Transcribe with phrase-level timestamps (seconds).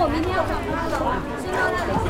[0.00, 0.94] 我明天要上班了，
[1.42, 2.06] 先到那里先。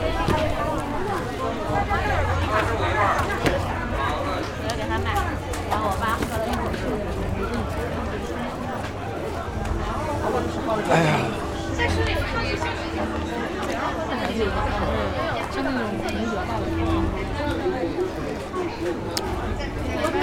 [10.91, 11.09] 哎呀，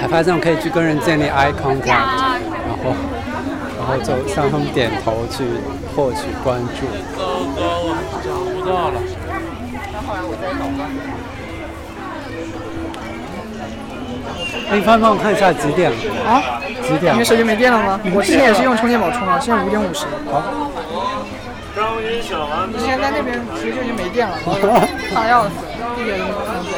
[0.00, 2.94] 还发现可以去跟人建立 eye contact，然后
[3.76, 5.44] 然后就向他们点头去
[5.96, 6.84] 获取关注。
[7.16, 7.24] 糟
[7.56, 9.00] 糕，我找不到了。
[14.70, 15.96] 哎，帆帮我看一下几点了？
[16.28, 16.60] 啊？
[16.82, 17.14] 几点了？
[17.14, 17.98] 你的手机没电了吗？
[18.14, 20.04] 我之前也是用充电宝充的，现在五点五十。
[20.30, 20.42] 好。
[21.74, 24.36] 张云小丸之前在那边其实就已经没电了，
[25.14, 25.50] 怕的要死，
[25.98, 26.76] 一点都不能走。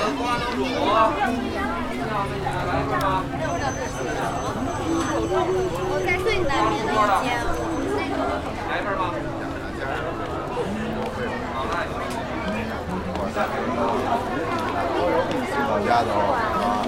[5.90, 6.94] 我在最南边的一
[7.26, 7.57] 间。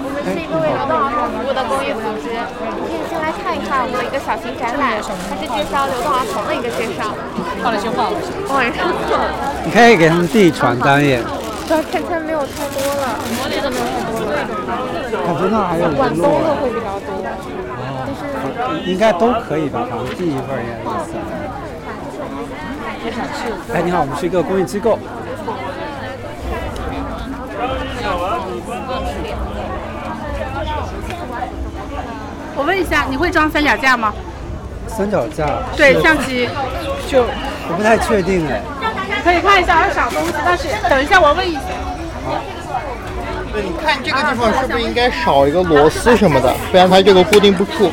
[0.03, 7.15] 我们是一个为流动儿童服务的公益组织，你可以先来看一看我们的一个小型展览，它是介绍流动儿童的一个介绍。
[7.63, 8.11] 画了就画。
[8.53, 9.15] 晚上做。
[9.63, 11.23] 你可以给他们递传单耶。
[11.67, 13.15] 对，看起来没有太多了，
[13.47, 14.43] 真的没有太多了。
[15.23, 16.11] 感觉那还有晚。
[16.11, 17.47] 冬的会比较多，但是
[18.91, 19.87] 应该都可以吧？
[19.89, 21.15] 反正递一份儿应该也行。
[23.73, 24.99] 哎，你好，我们是一个公益机构。
[32.55, 34.13] 我问一下，你会装三脚架吗？
[34.87, 35.45] 三脚架。
[35.77, 36.49] 对，相机。
[37.07, 37.23] 就
[37.69, 38.61] 我不太确定哎。
[39.23, 41.61] 可以看一下，有少东西，但是等一下我问一下。
[43.53, 47.91] 对，你看这个地方是不是应该少一个螺丝什么的，不然它这个固定不住。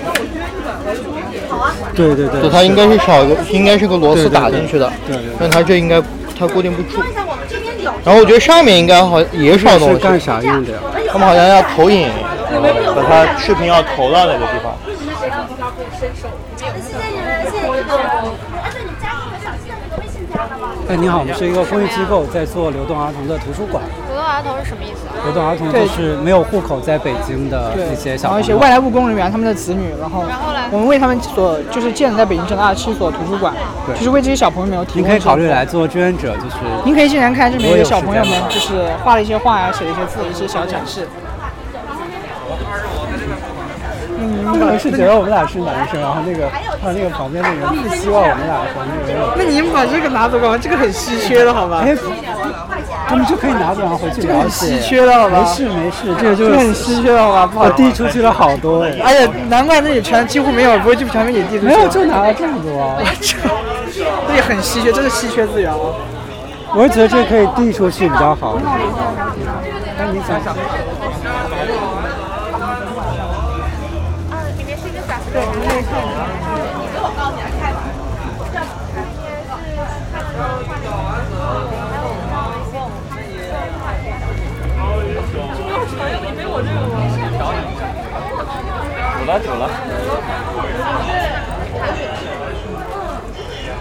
[1.95, 2.41] 对对对。
[2.43, 4.91] 对，它应该是少一个，应该是个螺丝打进去的。
[5.07, 6.03] 对对对但它这应该
[6.39, 7.03] 它固定不住。
[8.05, 9.95] 然后我觉得上面应该好也少东西。
[9.95, 10.79] 是干啥用的呀？
[11.11, 12.09] 他们好像要投影，
[12.95, 14.75] 把他视频要投到那个地方。
[20.89, 23.83] 哎，你好，我们是一个公益机构，在做流动儿童的图书馆。
[24.09, 25.05] 流动儿童是什么意思？
[25.25, 28.41] 流动儿童就是没有户口在北京的对一些小朋友。
[28.41, 33.53] 后一些外来务工人员他们的子女，然后然后呢我们为他们所就是建在北京城二十七所图书馆，
[33.95, 35.03] 就是为这些小朋友们提供。
[35.03, 35.67] 您可以考虑来。
[35.67, 41.07] 做志愿者，就是您可以进来看这边我有有小朋友们就是画了一些画呀，写了一些字，一些小展示。
[44.45, 46.51] 他可能是觉得我们俩是男生，然后那个
[46.83, 49.33] 他那个旁边那个人不希望我们俩和那个人有。
[49.37, 50.59] 那你们把这个拿走干嘛？
[50.59, 51.83] 这个很稀缺的好吧？
[51.85, 51.97] 哎，
[53.09, 54.49] 他们就可以拿走，然后回去这个很。
[54.51, 55.39] 稀缺的好吧？
[55.41, 57.47] 没事没事，这个就是这很稀缺的好吧？
[57.47, 58.95] 不好我递出去了好多哎。
[59.03, 61.77] 哎呀，难怪那里全几乎没有，不会就全部给递出去了。
[61.77, 63.01] 没有，就拿了这么多。
[64.27, 65.79] 这也很稀缺，这是稀缺资源啊。
[66.75, 68.59] 我是觉得这可以递出去比较好。
[68.61, 70.57] 那，你想想，啊，
[74.59, 76.19] 里面是一个小对，你可以看一下。
[76.93, 76.97] 走
[89.29, 89.71] 了走了。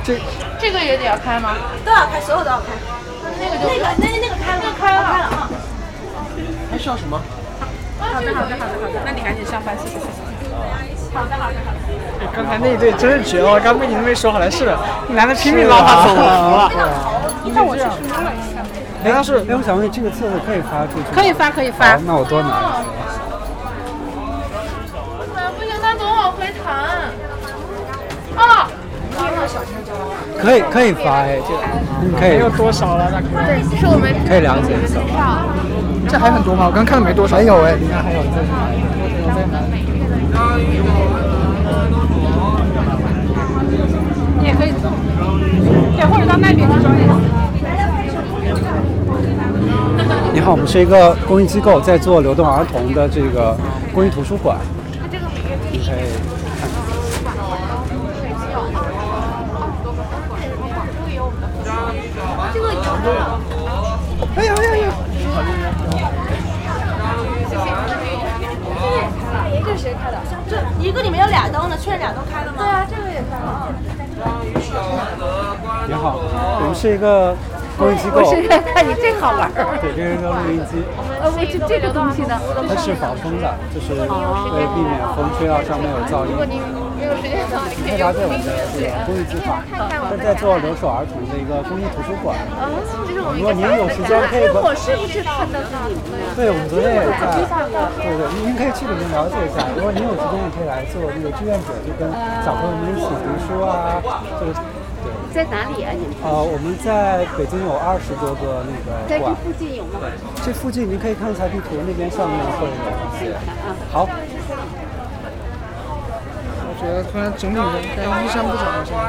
[0.03, 0.19] 这
[0.59, 1.55] 这个也得要开吗？
[1.83, 2.65] 都要开，所有都要开。
[3.39, 5.49] 那个就那个那那个开了，开了开了啊。
[6.71, 7.19] 还需要什么？
[7.99, 10.07] 好的好的好的好的，那你赶紧上班，谢谢谢谢。
[11.13, 11.77] 好的好的好的。
[12.33, 14.77] 刚才那一对真是绝了，刚被你们没说好来是的，
[15.09, 16.91] 那男的拼命拉他走了，服了。
[17.53, 18.61] 那我就是摸了一下。
[19.03, 21.11] 哎，要是哎，我想问这个册子可以发出去吗？
[21.13, 23.06] 可以发可以发好，那我多拿一些。
[30.39, 31.53] 可以可以发哎，这
[32.05, 33.27] 你可以没有多少了，大哥。
[33.45, 34.99] 对，其实我们可以了解一下。
[36.07, 36.67] 这还很多吗？
[36.67, 37.35] 我刚看的没多少。
[37.37, 38.77] 还有哎，你看还有在哪里？
[44.39, 44.89] 你也可以走，
[45.97, 47.11] 对，或者到那边去装也行。
[50.33, 53.57] 你好，我们是一个公益机构，在做流动儿童的这个
[53.93, 54.55] 公益图书馆。
[55.71, 56.67] 你可以看。
[62.53, 62.69] 这个
[64.35, 64.89] 哎呀哎呀呀！
[69.65, 70.17] 这是谁开的？
[70.49, 71.27] 这一个里面有
[71.87, 72.57] 确认俩都开了吗？
[72.59, 73.71] 对啊，这个也开了。
[75.87, 77.31] 你好，我们是一个
[77.79, 78.19] 录音机构。
[78.19, 79.79] 我是看你这好玩儿。
[79.79, 80.83] 对，这是一个录音机。
[81.23, 82.35] 呃，我这这个东西呢？
[82.67, 84.03] 它是防风的，就是会
[84.75, 86.35] 避免风吹到上面有噪音。
[87.07, 89.63] 如果您没有时间的话，你可以了用公解我们的这个公益计划，
[90.11, 92.35] 正在做留守儿童的一个公益图书馆。
[92.59, 96.35] 哦，这是我们如果您有时间，可以我是不是看到是你们的呀？
[96.35, 97.39] 对，我们昨天也在，
[98.03, 99.63] 对对，您可以去里面了解一下。
[99.71, 102.11] 如果您有时间，也可以来做那个志愿者，就跟
[102.43, 104.03] 小朋友们一起读书啊，
[104.43, 104.59] 就是
[104.99, 105.07] 对。
[105.31, 105.93] 在哪里啊？
[105.93, 110.03] 你们呃，我们在北京有二十多个那个在这馆，附近有吗？
[110.43, 113.31] 这附近您可以看一下地图，那边上面会有一些。
[113.93, 114.36] 好，我
[116.87, 117.61] 觉得突然整理的
[117.97, 118.99] 该衣衫不整了，现在。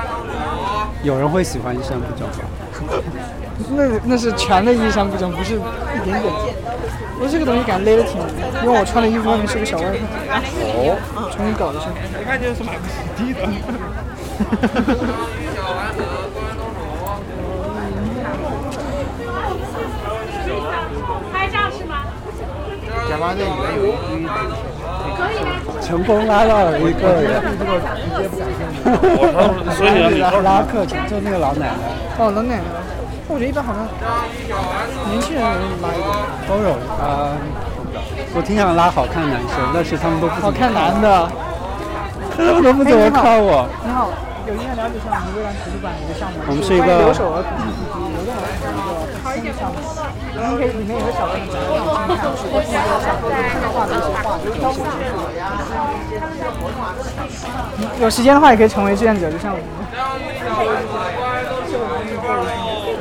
[1.02, 2.34] 有人会喜欢衣衫不整吗？
[3.70, 5.58] 那那是全的衣衫不整，不是一
[6.04, 6.32] 点点。
[7.20, 8.20] 我这个东西感觉勒得挺，
[8.62, 9.90] 因为我穿的衣服外面是个小外套。
[10.74, 10.98] 哦，
[11.30, 11.86] 重新搞一下。
[12.20, 13.40] 一看就是买不起的。
[21.32, 22.04] 拍照是吗？
[23.08, 24.67] 假发店里面有一堆
[25.88, 27.40] 成功拉到了一个人，
[29.72, 31.72] 所以让你拉客就就那个老奶奶
[32.18, 32.62] 哦，老奶奶，
[33.26, 33.88] 我觉得一般好像
[35.08, 36.12] 年轻人容易拉一点。
[36.44, 37.32] 都有啊、
[38.36, 41.26] 我挺想拉好看男生，但是他们都不怎么好看男的。
[42.36, 43.66] 他们都不怎么看我。
[43.82, 44.12] 你好，
[44.46, 46.36] 有意愿了解一下我们蔚蓝图书馆的一个项目。
[46.46, 47.56] 我们是一个留守儿童
[49.40, 49.76] 个公益项目。
[50.36, 54.06] 然后可以里面有个小朋友小朋友的一些画，就是
[54.72, 54.80] 写
[58.00, 59.64] 有时间的话也可以成为志愿者，就像我们。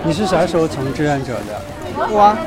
[0.03, 1.61] 你是啥时候成志愿者的？
[2.09, 2.37] 我啊，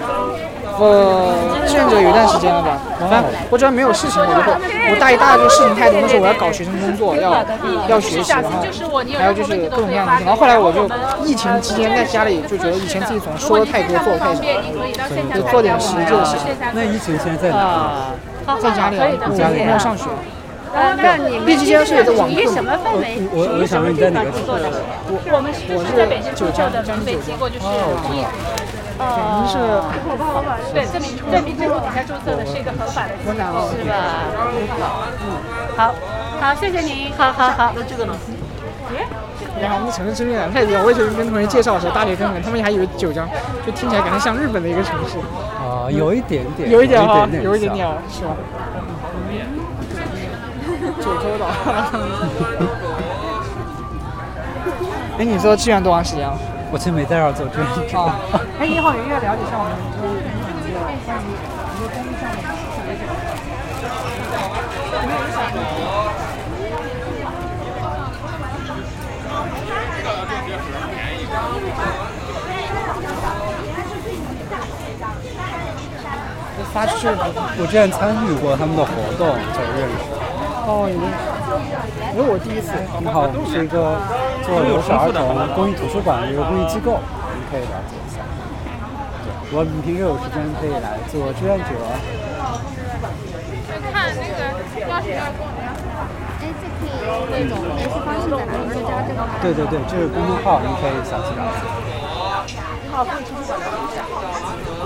[0.81, 4.53] 我志愿者有一段时间了吧，反正我只要没有事情，我就会。
[4.91, 7.44] 我大一、大二就事情太多，那时候我要搞学生工作，要
[7.87, 8.50] 要学习，然后
[9.19, 10.25] 还有就是各种各样的东西。
[10.25, 10.88] 然后后来我就
[11.25, 14.41] 疫情期间在家里就觉得以前自己总说的太多，做的太少，
[15.37, 16.49] 就做点实际的事情。
[16.73, 18.17] 那疫情现在在哪？
[18.47, 20.05] 啊，在家里啊，我家里没有上学。
[20.73, 23.19] 那你们毕竟现在是有个网课属于什么氛围？
[23.35, 24.49] 我我想问你在哪个城市？
[25.31, 27.67] 我们是就是在北京注册的免费机构，就是
[29.00, 29.41] 公益。
[29.41, 29.56] 您是
[30.73, 33.94] 对，在民在民政部底下注册的是一个合法的机构，是吧？
[35.25, 35.26] 嗯
[35.76, 35.94] 好，
[36.41, 37.73] 好，谢谢您，好好好。
[37.75, 38.14] 那这个呢？
[39.61, 40.82] 然后我们城市知名感太低了。
[40.85, 43.29] 我以前跟同学介绍的时候，大学生们他们还以为九江
[43.64, 45.19] 就听起来感觉像日本的一个城市，
[45.62, 48.37] 啊、有一点点，有一点哈，有一点点，是吧？
[50.99, 51.47] 九州岛。
[55.19, 56.38] 哎，你做志愿多长时间了？
[56.73, 57.99] 我其实没在这儿做志愿者。
[57.99, 58.15] 啊，
[58.61, 60.07] 哎，你好，了解一下我们这个
[60.63, 62.71] 一个关于一个公益项目的
[76.73, 77.09] 发出去
[77.59, 80.20] 我之前参与过他们的活动，就认识。
[80.71, 80.95] 哦，有
[82.15, 82.71] 因为我第一次。
[83.03, 83.99] 你好，我们是一个
[84.47, 85.27] 做留守儿童
[85.59, 87.03] 公益图书馆的一个公益机构，
[87.35, 88.23] 您可以了解一下。
[89.27, 91.75] 对，如果你平时有时间可以来做志愿者。
[93.91, 94.47] 看那个
[94.87, 95.27] 钥匙要
[96.39, 97.03] 哎，这可以
[97.35, 98.71] 那种联系方式在哪里？
[98.71, 99.35] 就加这个吗？
[99.43, 101.67] 对对对，这是公众号，您可以详细了解。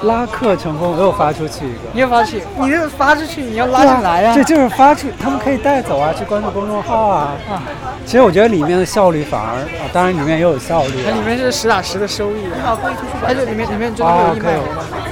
[0.04, 1.80] 拉客成功，我又发出去一个。
[1.92, 7.32] 你又发出去，你这发出去，你要拉进来呀、这就是发出，他们可以带走啊，去关注公众号啊。
[7.50, 7.62] 啊，
[8.06, 11.10] 其实我觉得里面的效率反而啊，当然里面也有效率啊。
[11.10, 12.46] 它里面是实打实的收益。
[12.64, 13.24] 好，公益图书馆。
[13.28, 14.60] 而且里面里面真的会有义卖哦可以有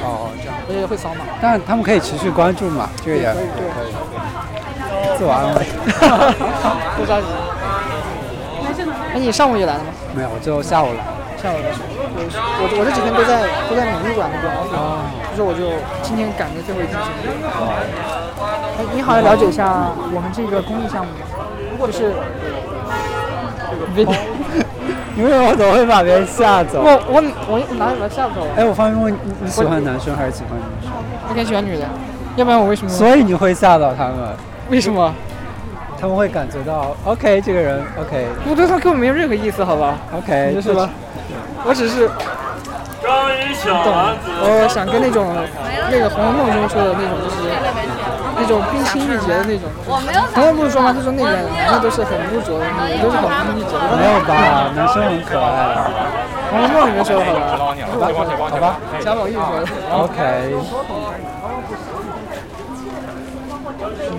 [0.06, 0.54] 哦，这样。
[0.68, 1.24] 而且会扫码。
[1.40, 3.92] 但他们可以持续关注嘛，这个也可以对可以。
[5.18, 5.66] 自我安慰。
[6.96, 7.26] 不着急。
[9.14, 9.86] 哎，你上午也来了吗？
[10.14, 11.04] 没有，我就下午来。
[11.42, 11.74] 下午来。
[11.74, 14.46] 我我我这几天都在都在美术馆那边。
[14.78, 15.02] 哦。
[15.34, 15.72] 就是我就
[16.02, 17.08] 今天赶着最后一天去。
[18.78, 21.10] 哎，你好，要了解一下我们这个公益项目，
[21.86, 22.12] 就是。
[25.14, 26.80] 你为什么总会把别人吓走？
[26.82, 28.50] 我我我哪里把他吓走了？
[28.56, 30.90] 哎，我方便问你，你喜欢男生还是喜欢女生？
[31.28, 31.86] 我挺喜欢女的，
[32.36, 32.88] 要不然我为什么？
[32.88, 34.16] 所以你会吓到他们？
[34.70, 35.12] 为什么？
[36.00, 38.26] 他们会感觉到，OK，这个人 OK。
[38.48, 40.88] 我对他根本没有任何意思，好吧？OK，是吧？
[41.64, 42.10] 我只是。
[43.04, 45.26] 我想跟那种
[45.90, 47.50] 那个《红楼梦》中说的那种，就是
[48.38, 49.66] 那种冰清玉洁的那种。
[49.84, 49.98] 红
[50.46, 50.94] 楼梦不是说吗？
[50.94, 53.78] 他说那边男的都是很污浊的，女的都是很冰清玉洁的。
[53.98, 54.70] 没有吧？
[54.74, 55.74] 男生很可爱。
[56.54, 57.26] 《红楼梦》里面说的好
[57.98, 58.06] 吧？
[58.48, 59.66] 好吧，贾宝玉说的。
[59.98, 60.54] OK。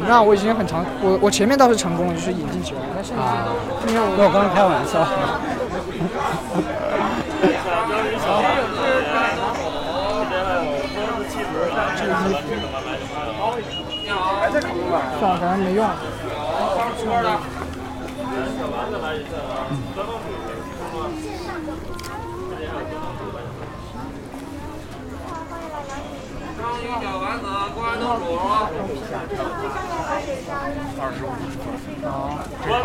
[0.05, 3.47] 那我已经很长，我我前面倒是成功了，就是引进去了，但是啊，
[3.87, 5.07] 因为我跟我刚才开玩笑。
[14.51, 15.87] 这个衣服，算了，反正没用。
[15.87, 15.89] 关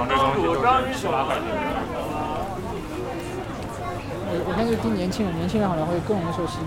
[0.08, 1.44] 东煮章鱼小丸子。
[4.30, 6.66] 我我现在就盯年轻人，年轻人好像会更容易受吸引。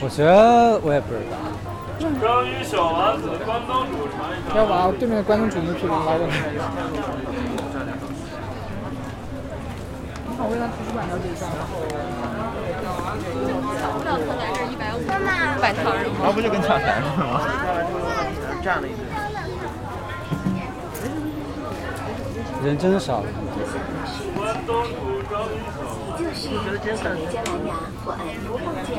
[0.00, 1.36] 我觉得我也不知道。
[2.00, 4.56] 章鱼小丸子，关东煮尝一尝。
[4.56, 6.32] 要把对面的关东煮那批人拉过来。
[10.22, 11.46] 你好，我来图书馆了解一下。
[13.78, 14.96] 抢不了他来这一百五，
[15.60, 15.88] 摆摊儿。
[16.22, 17.40] 那不就跟抢钱似的吗？
[18.62, 19.02] 占了一堆。
[22.64, 23.26] 人真少了。
[24.36, 24.88] 关东煮
[25.30, 26.18] 章鱼小丸子。
[26.18, 26.34] 就是
[26.96, 28.90] 从美加蓝牙或按播放键。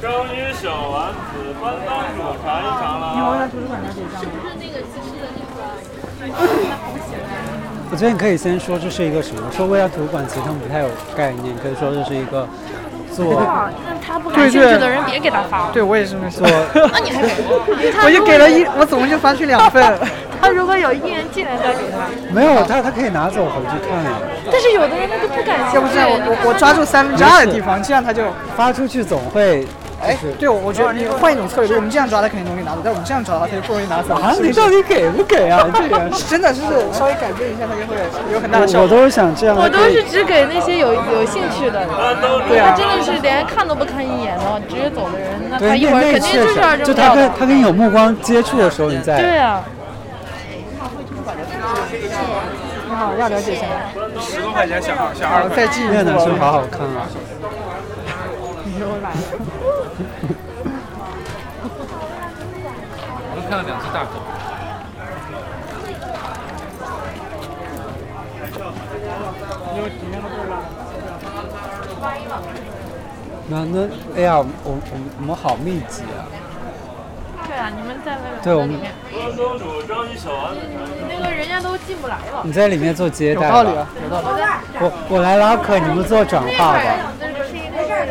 [0.00, 3.12] 章鱼小丸子，关东煮尝一尝了。
[3.14, 4.16] 你好，我来图书馆了解一下。
[7.90, 9.42] 我觉得你可以先说这是一个什么？
[9.52, 12.48] 说未来图书馆其实他们不太有概念，可以说这是一个
[13.12, 13.42] 做
[13.86, 15.70] 那他不感兴趣的人别给他发了。
[15.74, 16.46] 对我也是这么说。
[16.90, 17.22] 那你还
[18.06, 19.98] 我就给了一，我总共就发去两份。
[20.40, 22.08] 他如果有艺人进来再给他。
[22.32, 24.10] 没有他，他可以拿走回去看呀。
[24.50, 25.76] 但是有的人他就不感兴趣。
[25.76, 28.22] 要不这样，我我我抓住三分之二的地方，这样他就
[28.56, 29.66] 发出去总会。
[30.00, 34.14] 哎，对，我觉得你换一种策略，我们这样抓他肯定容易拿走，但我们这样抓他，他就不容易拿走。
[34.14, 35.66] 啊，你到底给不给啊？
[35.74, 37.98] 这个真的就是稍微改变一下，他就会
[38.32, 38.86] 有很大的效果。
[38.86, 39.56] 我都是想这样。
[39.56, 41.82] 我都是只给那些有有兴趣的，
[42.46, 49.20] 对啊，他真的是连看都不看一眼的，直接走的人，那他一会儿肯定就是要扔就他跟他跟你有目光接触的时候，你再。
[49.20, 49.60] 对啊。
[52.98, 53.62] 你好，要了解一下。
[54.20, 55.94] 十多块钱小号，小号再进一步。
[55.94, 57.06] 那男生好好看啊。
[58.66, 59.16] 你又来了。
[63.30, 64.18] 我都看了两只大狗。
[73.50, 74.76] 那那哎呀，我我
[75.20, 76.26] 我们好密集啊！
[77.70, 78.78] 你们在那个对我们。
[81.08, 82.42] 那个人家都进不来了。
[82.44, 83.46] 你在里面做接待。
[83.46, 84.26] 有道理啊，有道理。
[84.80, 86.80] 我我来拉客，你们做转化吧。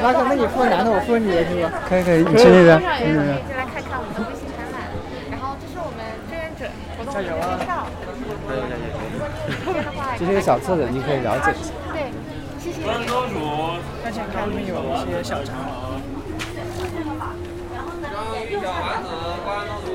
[0.01, 1.71] 拉客，那你负责男的，我负责女的，是吧？
[1.87, 3.39] 可以可以，你去那边，去那边。
[3.47, 4.77] 进来看看我们的微信展览，
[5.31, 7.57] 然后这是我们志愿者活动加油啊！
[7.57, 9.79] 加油加油！
[10.19, 11.71] 这是一个小册子，你可以了解一下。
[11.93, 12.11] 对，
[12.59, 12.83] 谢谢。
[12.83, 13.79] 关东煮。
[14.03, 15.53] 看前看里面有一些小茶。
[18.67, 19.07] 小丸子，
[19.45, 19.87] 关东煮。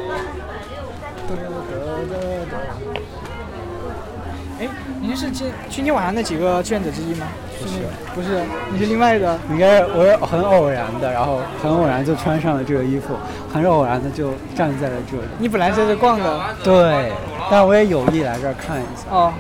[4.61, 4.69] 哎，
[5.00, 7.26] 您是今今天晚上那几个志愿者之一吗？
[7.61, 7.75] 不是，
[8.14, 9.38] 不是，你是另外的。
[9.50, 13.14] 应该我是很偶然的，然后很偶然就穿上了这个衣服，
[13.52, 15.25] 很偶然的就站在了这里。
[15.38, 16.41] 你本来在这逛的。
[16.64, 17.12] 对，
[17.50, 19.02] 但我也有意来这儿看一下。
[19.11, 19.35] 哦。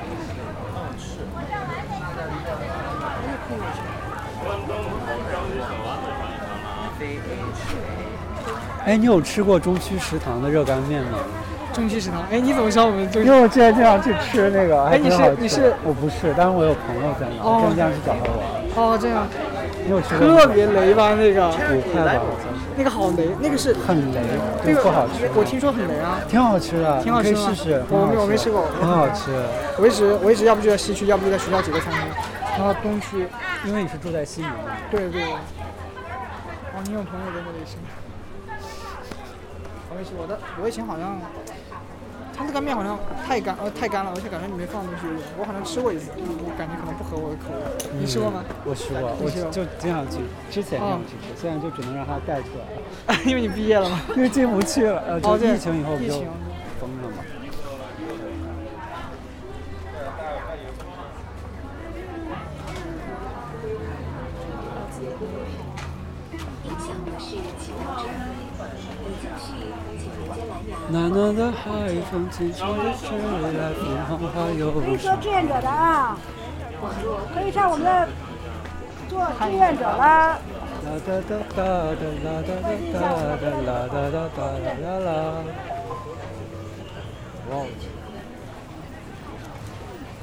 [8.84, 11.18] 哎，你有吃过中区食堂的热干面吗？
[11.72, 13.24] 中区食堂，哎，你怎么知道我们中？
[13.24, 15.72] 因为我之前经常去吃那个，哎，你是你是？
[15.84, 18.42] 我不是，但是我有朋友在那，我经常去找他玩。
[18.74, 19.26] 哦，这样。
[19.84, 20.26] 你有吃过？
[20.36, 21.48] 特别雷吧那个？
[21.48, 22.20] 五块吧，
[22.76, 24.20] 那个好雷，那个是很雷，
[24.64, 25.30] 那个不好吃。
[25.34, 26.20] 我听说很雷啊。
[26.28, 27.82] 挺好吃的，挺好吃可以试试。
[27.88, 29.30] 我没我没吃过，很好吃。
[29.80, 32.00] 我一直我一直要不就在西区，要不就在学校几个餐厅，
[32.58, 33.26] 然后东区。
[33.64, 34.76] 因为你是住在西门嘛。
[34.90, 35.22] 对对。
[35.22, 37.76] 哦，你有朋友在那里吃。
[39.92, 41.20] 我没吃过的，我以前好像，
[42.34, 47.60] 它那个面好像太干，呃太干了，而且感觉里面放的东西有点，我好像吃过一次，我感觉可能不合我的口味。
[48.00, 48.42] 你吃过吗？
[48.64, 53.20] 我吃过，我就经常去，之前经常去吃，现在就只能让它带出来了。
[53.28, 54.00] 因为你毕业了吗？
[54.16, 55.92] 因为进不去了，呃，就疫情以后
[71.12, 71.60] 暖暖的海
[72.10, 73.18] 风轻轻地吹
[73.52, 73.74] 来，
[74.08, 76.16] 凤凰花又可以做志愿者的啊，
[77.34, 78.08] 可以上我们的
[79.10, 80.38] 做志愿者啦。
[80.82, 82.96] 啦哒哒哒哒啦哒哒哒
[83.36, 84.40] 哒啦哒哒哒
[84.80, 85.06] 啦啦。
[87.50, 87.52] 哇！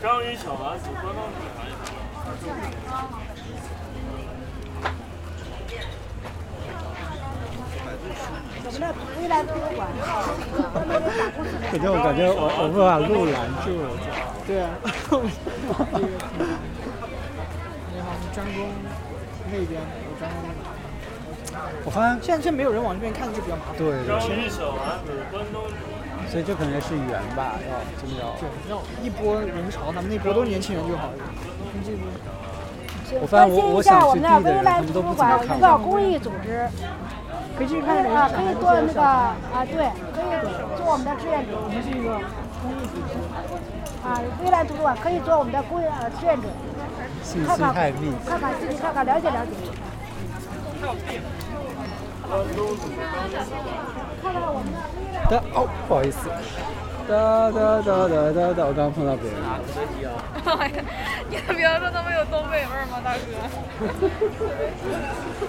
[0.02, 2.90] 章鱼小丸子，关东煮尝一尝。
[3.06, 3.99] 我们
[9.20, 9.88] 的未来图书馆，
[11.72, 13.90] 感觉我感觉我我不把路拦住了，
[14.48, 14.70] 对啊。
[17.92, 18.70] 你好，专攻
[19.52, 20.64] 那边，我专攻那边。
[21.84, 23.78] 我发现现在这没有人往这边看就比较麻烦。
[23.78, 23.86] 对。
[26.30, 28.36] 所以这可能是缘吧，要真的要。
[28.40, 31.10] 对，要一波人潮，咱们那波都是年轻人就好。
[31.84, 31.98] 这个。
[33.20, 35.58] 我发现我我想去地的人，他们们都不怎么看。
[35.58, 36.70] 一个公益组织，
[37.60, 39.36] 可以去看啊，可以做那个啊，
[39.68, 40.32] 对，可以
[40.78, 41.52] 做我们的志愿者。
[41.60, 42.16] 我们是一个
[42.64, 43.20] 公益组织。
[44.02, 46.48] 啊，未来图书馆可以做我们的公益呃志愿者。
[47.22, 48.14] 信息太密。
[48.26, 49.52] 看看自己，看看了解了解。
[54.24, 54.80] 看看我们的。
[55.30, 56.30] 的哦，不好意思。
[57.10, 59.42] 哒哒哒哒哒哒，我刚刚碰到别人。
[60.60, 60.84] 哎呀，
[61.28, 63.26] 你的名字那么有东北味儿吗，大哥？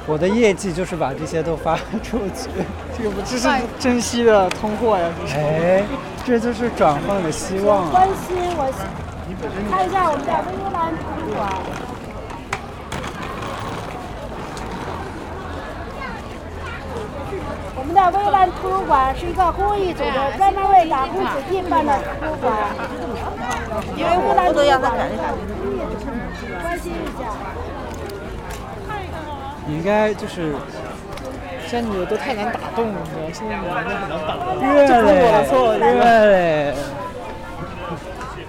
[0.11, 2.49] 我的业绩就是把这些都发出去，
[2.97, 3.47] 这个不这是
[3.79, 5.11] 珍惜的通货呀！
[5.35, 5.85] 哎，
[6.25, 7.91] 这就是转换的希望。
[7.91, 8.73] 关心我，
[9.71, 11.90] 看一下我们的微蓝图书馆。
[18.09, 22.57] 微蓝图书馆是一个公益组织，专门为打工子弟办的图书馆。
[23.97, 24.93] 因为微蓝图书馆
[26.63, 27.23] 关心一下。
[29.67, 30.55] 你应该就是，
[31.67, 33.23] 现在女的都太难打动了，你知道？
[33.33, 34.47] 现在你们很难打动。
[34.61, 35.81] 越嘞，我的错，越
[36.27, 36.75] 嘞。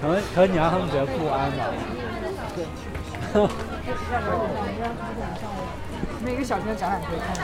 [0.02, 1.58] 可能可能你让他们觉得不安吧。
[2.56, 2.60] 对。
[6.24, 7.44] 每个小学的展览可以看一下。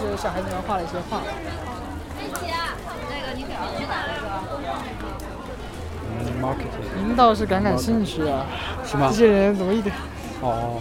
[0.00, 1.20] 就是小孩子们画了一些画。
[2.18, 4.44] 那个你表去哪了？
[6.08, 6.86] 嗯，marketing。
[7.06, 8.46] 您倒是感感兴趣啊？
[8.84, 9.08] 是吗？
[9.10, 9.94] 这些人怎么一点？
[10.42, 10.80] 哦，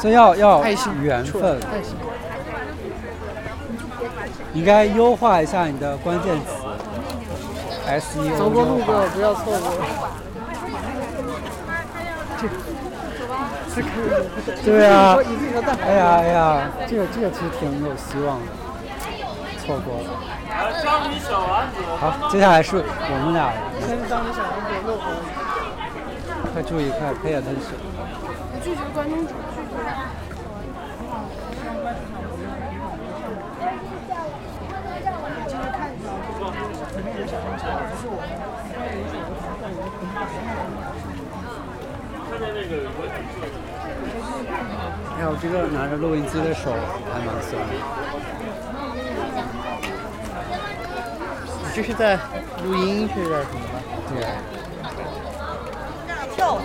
[0.00, 1.60] 所以要要爱心缘分。
[1.72, 1.96] 爱心。
[4.52, 6.46] 应该优化一下你的关键词。
[7.86, 8.36] SEO。
[8.36, 10.23] 走过路过不要错过。
[14.64, 15.16] 对啊，
[15.82, 18.46] 哎呀哎呀，这个这个其实挺有希望的，
[19.58, 20.10] 错过了。
[21.98, 23.52] 好，接下来是我们俩。
[23.86, 25.02] 先当你小丸子落后。
[26.52, 27.74] 快注意，快 pay attention。
[28.62, 29.34] 拒绝关东煮。
[45.16, 46.72] 哎，我这个拿着录音机的手
[47.12, 47.72] 还蛮酸的。
[51.74, 52.18] 这是在
[52.64, 53.64] 录音是在什么？
[54.10, 54.14] 对。
[56.34, 56.60] 跳啊。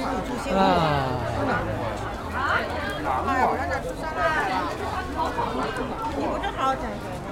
[6.18, 7.28] 你不正好减肥吗？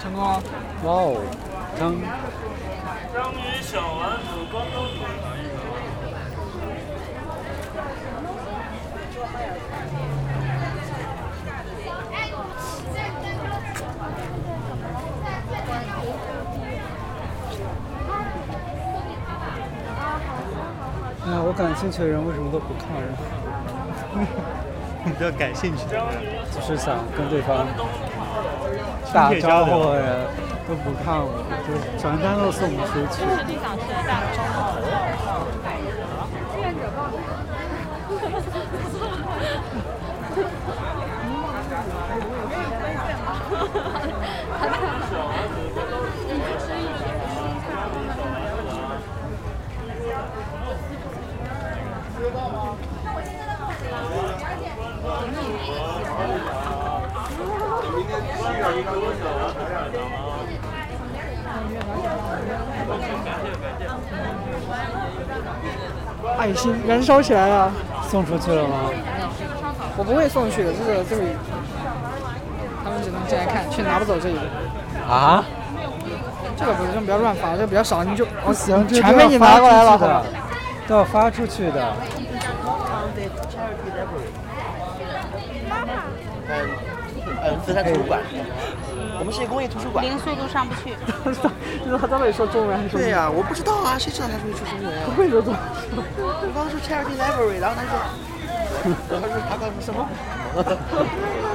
[0.00, 0.18] 成功。
[0.24, 1.20] 哇哦，
[1.78, 1.82] 张。
[3.14, 5.00] 章鱼小丸子关东煮。
[21.26, 23.08] 哎呀，我感兴趣的人为什么都不看人？
[25.06, 26.00] 比较感兴趣的，
[26.50, 27.66] 就是想跟对方
[29.12, 30.26] 打招呼的人
[30.68, 33.22] 都不看我，就传单都送不出去。
[66.38, 67.72] 爱心燃烧起来了，
[68.08, 68.90] 送出去了吗？
[69.96, 71.22] 我不会送去的，这个这个，
[73.26, 74.40] 进来看，却拿不走这一个。
[75.12, 75.44] 啊？
[76.58, 80.24] 这个不用，不要乱发，这个比较少，你就我行，全被你拿过来了，
[80.88, 81.92] 都要发出去的。
[86.48, 86.54] 嗯
[87.42, 88.20] 嗯，慈善图书馆，
[89.18, 90.02] 我们是一个公益图书馆。
[90.04, 90.96] 零速度上不去。
[91.84, 92.98] 你说他在那里说中文还是说？
[92.98, 95.04] 对呀，我不知道啊，谁知道他会说中文啊？
[95.04, 95.60] 不会说中文。
[95.92, 96.02] 我
[96.54, 97.92] 刚刚说 charity library，然后他说，
[99.10, 100.08] 他说他刚说什么
[100.56, 100.64] ？Oh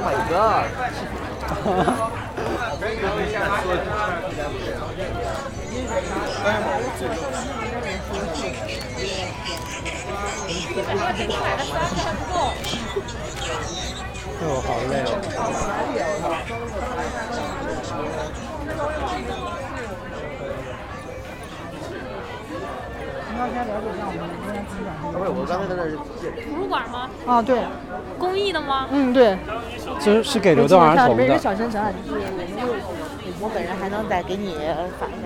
[0.06, 0.70] my god！
[6.44, 6.58] 哎
[14.44, 15.12] 我好累哦。
[23.41, 27.10] 不是，我刚才在那儿图书馆吗？
[27.25, 27.63] 啊，对，
[28.19, 28.88] 公益的吗？
[28.91, 29.38] 嗯，对，
[29.99, 31.39] 其实是给流动儿童里面有一个的。
[31.39, 32.67] 小生展览，就是我们又，
[33.39, 34.56] 我本人还能再给你
[34.99, 35.17] 发一下。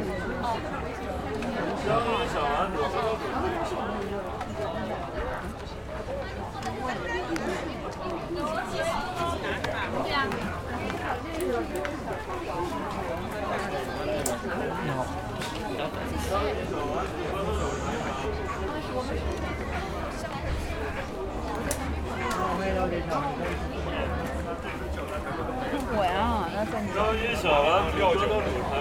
[25.98, 28.40] 我呀，那在你章鱼小丸子有这个舞
[28.72, 28.74] 台。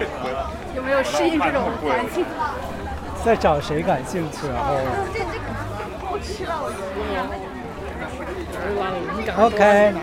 [0.75, 2.25] 有没有适应这种环境？
[3.23, 4.75] 在找谁感兴趣，然后
[5.11, 5.45] 这这个
[6.05, 7.45] 好吃了，我觉得。
[9.43, 9.93] OK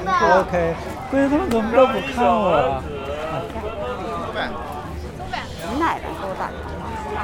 [0.41, 0.75] OK，
[1.11, 2.83] 关键他们怎么都不看我啊？
[5.71, 6.57] 你奶奶给我打电
[7.15, 7.23] 话。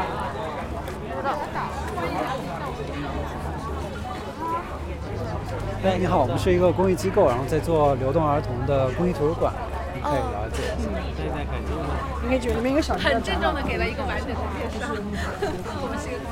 [5.85, 9.53] 哎，你好，我们是一个公益机构，然后在做流动儿童的公益图书馆，
[9.99, 10.89] 以了解一下。
[12.25, 14.87] 应该就里面一个小很郑重的给了一个完整的介绍。
[15.81, 16.29] 我们是一个公。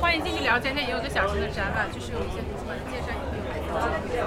[0.00, 4.26] 欢迎进去了解，那也有个小型的展览，就是有一些图书馆的介绍，也会有孩子的介绍。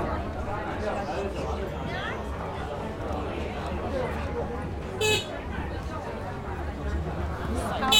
[7.82, 7.94] 好，拜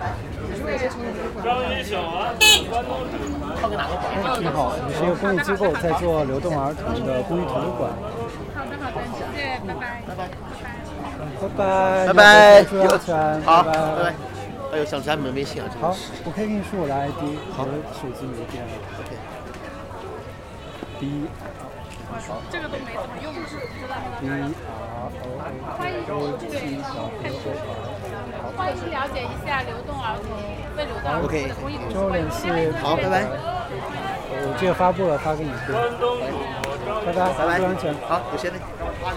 [0.00, 0.02] 拜。
[1.44, 3.14] 章鱼小丸子关东煮。
[4.10, 7.92] 哎，你好，我们是一个公益机构，在做流动儿童的公益图书馆。
[9.66, 10.02] 拜拜。
[10.06, 10.28] 拜拜。
[11.40, 14.14] 拜拜，拜拜注意安全，好，拜拜拜。
[14.72, 15.94] 哎呦，想加你们微信啊，真好。，
[16.24, 18.70] 我可以给你说我的 ID，好的手机没电了。
[19.00, 19.16] OK。
[21.00, 21.26] B
[22.50, 23.88] 这个都没怎么用，是 B R
[26.10, 27.24] O A T 小 O R。
[28.56, 30.28] 欢迎了解一下流动儿童
[30.76, 32.20] 为流动儿童 OK 的公益图之后书馆。
[32.20, 32.76] 联系。
[32.82, 33.24] 好，拜拜。
[34.42, 35.74] 我这个发布了，发给你听。
[37.06, 37.94] 拜拜，拜拜注意安全。
[38.06, 38.58] 好，有些那。
[39.00, 39.16] 你好。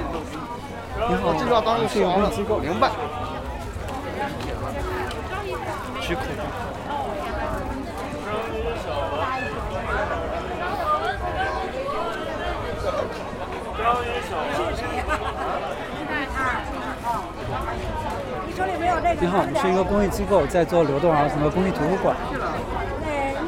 [19.19, 22.15] 你好，我们是一个公益机构，在做流动儿童的公益图书馆。
[22.31, 22.39] 那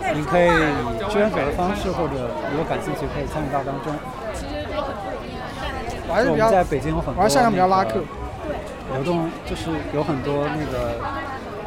[0.02, 0.52] 那您可以以
[1.10, 3.96] 志愿者的方式，或者如果感兴趣，可以参与到当中。
[6.08, 8.02] 我还是比较我们在北京有很多我还是想比较拉客。
[8.94, 11.02] 流动就是有很多那个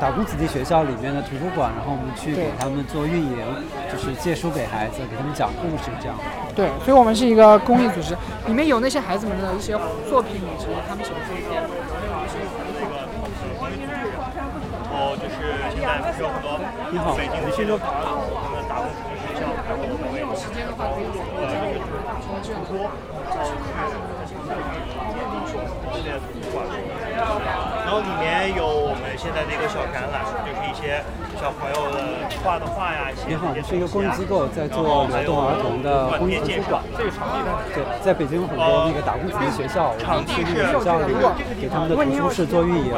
[0.01, 3.42] 打工子弟学校里面的图书馆，然后我们去给他们做运营，
[3.90, 6.14] 就是借书给孩子，给他们讲故事这样。
[6.55, 9.77] 对，所以我们是一个公益组织，里面有那些孩子们的一些
[10.09, 11.59] 作品以及他们写的这些。
[14.94, 15.35] 哦，就是
[15.74, 16.59] 现在不是有很多
[16.90, 22.87] 你好北京的一些流他们的打工子弟学校，然后我们有时间的话可以呃就是直播，
[23.27, 23.51] 然后
[24.22, 25.59] 去
[25.90, 26.62] 这些图书馆，
[27.88, 31.01] 然后里面有我们现在的一个小展览，就是一些
[31.40, 36.85] 小朋友的画的画呀，写你好，是一个公益机构，在做流动儿童的公益图书馆。
[37.72, 41.16] 对，在北京有很多那个打工子弟学校，我们去那个学校里
[41.57, 42.92] 给他们的图书室做运营。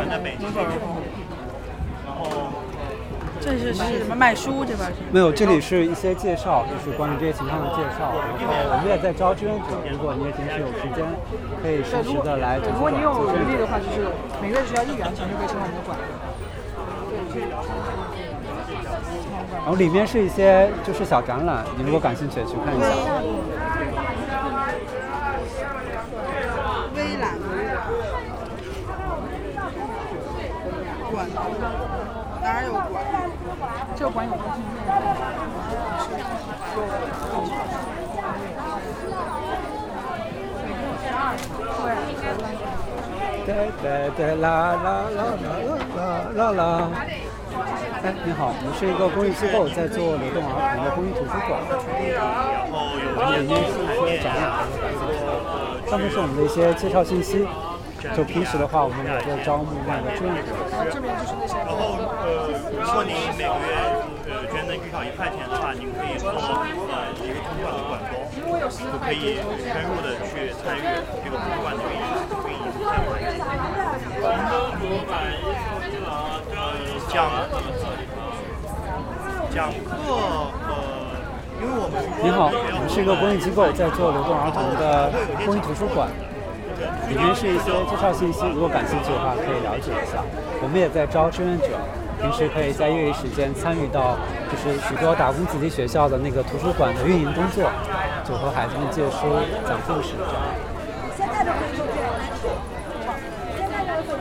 [3.40, 4.96] 这是是什么卖书这边是？
[5.10, 8.12] 没有，这里是一些介绍，就是关于这些情况的介绍。
[8.38, 11.02] 然后我们也在招志愿者，如果你也平时有时间，
[11.62, 13.48] 可以实时的来图书馆如果你有做志愿者。
[13.48, 14.06] 能力的话，就是
[14.42, 15.96] 每个月只要一元钱就可以申到我们的馆。
[19.60, 22.86] 然后里面是一些就是小展览，你如果感兴趣去看一下。
[26.94, 27.38] 微览
[31.10, 31.26] 馆，
[32.42, 32.84] 哪儿有馆？
[34.00, 34.32] 这个馆有
[43.44, 46.00] 对对对啦啦啦啦啦
[46.34, 46.88] 啦啦！
[48.02, 51.60] 哎，你好，我们是一个公益机构，在做流动儿童的公益图书馆。
[53.18, 54.64] 然后里面是一些展览，
[55.90, 57.46] 上面是我们的一些介绍信息。
[58.16, 60.56] 就平时的话，我们也在招募那个志愿者。
[61.52, 63.76] 然后呃，如果你每个月
[64.24, 68.24] 呃捐赠至少一块钱的话，您可以做呃一个图书馆的馆工，
[68.56, 70.82] 就可以深入的去参与
[71.20, 72.08] 这个图书馆的运营
[72.48, 73.28] 运营这个环节。
[77.12, 77.28] 讲
[79.52, 79.92] 讲课
[80.66, 80.72] 呃，
[81.60, 85.12] 因为我们你好，我们是一个公益机构，在做流动儿童的
[85.44, 86.08] 公益图书馆。
[87.10, 90.22] 里面是一些介绍信息，如果感兴趣的话可以了解一下。
[90.62, 91.66] 我们也在招志愿者，
[92.22, 94.14] 平时可以在业余时间参与到
[94.46, 97.66] 就是许多打工子弟学校的那个图书馆的运营工作，
[98.22, 99.26] 就和孩子们借书、
[99.66, 100.38] 讲故事这样。
[101.18, 101.98] 现在都可以出去。
[103.58, 104.14] 现在都可以出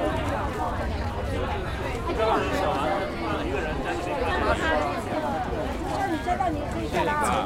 [5.93, 7.45] 像你现在你可以下来啊。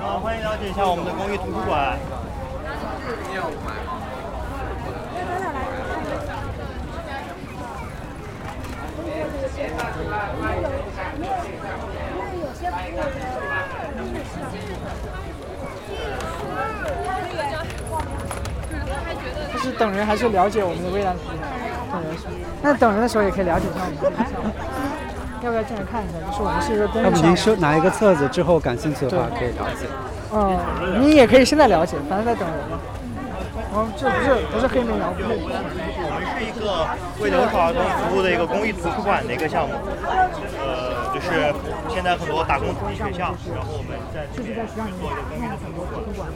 [0.00, 2.00] 好，欢迎了解一下我们的公益图书馆。
[2.64, 3.52] 就是
[19.80, 21.22] 等人还是了解我们的微蓝图
[21.90, 22.26] 等人是，
[22.60, 24.52] 那等人的时候也可以了解一下我们这个项目。
[25.42, 26.20] 要不要进来看一下？
[26.28, 27.16] 就是我们是一个公益要不。
[27.16, 29.88] 您收拿一个册子之后感兴趣的话可以了解。
[30.36, 32.76] 嗯，你也可以现在了解，反正在等人嘛。
[33.72, 35.32] 哦，这不是不是黑莓羊，不是。
[35.32, 36.84] 我们是一个
[37.24, 39.72] 为留守儿童服务的一个公益图书馆的一个项目。
[40.60, 41.48] 呃，就是
[41.88, 45.72] 现在很多打工子弟学校，然后我们在这边去做一个公益的图
[46.04, 46.28] 书馆，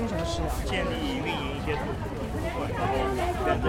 [0.00, 0.48] 精神食养。
[0.64, 2.08] 建立运营一些图书
[2.56, 2.96] 馆，然后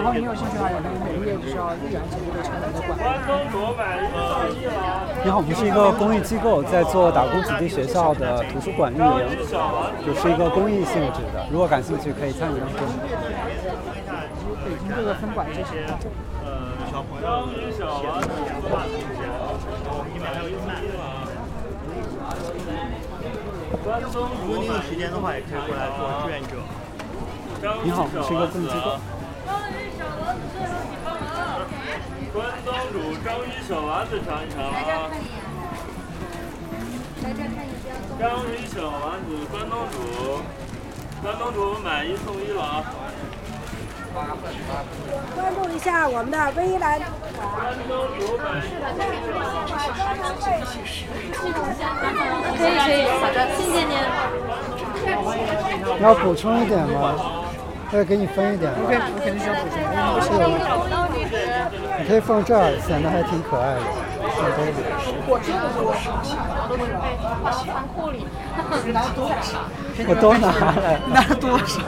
[0.06, 2.96] 后你有兴趣的话，也可以每个月只需要一元钱就可以成为一个馆。
[5.22, 9.28] 你好，我们是一个公益机构，在做打工子弟学校的图书馆运营，
[10.06, 11.44] 就是一个公益性质的。
[11.52, 12.88] 如果感兴趣，可以参与当中。
[14.64, 15.84] 北京各个分馆这些。
[16.44, 18.20] 呃小朋友的写作呀、
[18.68, 19.20] 画图这些，
[19.88, 20.70] 我们这边还有义卖。
[23.72, 23.78] 如
[24.52, 26.60] 果你有时间的话，也可以过来做志愿者。
[27.82, 29.00] 你好，是一个公益机构。
[32.32, 34.70] 关东煮章鱼小丸子尝一尝啊！
[38.18, 39.96] 章鱼小丸子关东煮，
[41.22, 42.84] 关东煮买一送一了啊！
[44.12, 47.32] 关注一下我们的微蓝图馆。
[51.32, 53.94] 可以可以，好的，谢谢您。
[56.02, 57.14] 要补充一点吗？
[57.90, 58.78] 再给你分一点吗？
[58.82, 60.42] 我肯我肯定是要补充，因为不是有。
[61.98, 63.80] 你可以放这儿，显得还挺可爱的。
[64.36, 64.72] 放兜里。
[65.28, 65.92] 我真的是我
[66.68, 67.04] 都准备
[67.42, 68.26] 放仓库里。
[68.92, 69.58] 拿多少？
[70.08, 71.00] 我都拿了。
[71.12, 71.82] 拿了多少？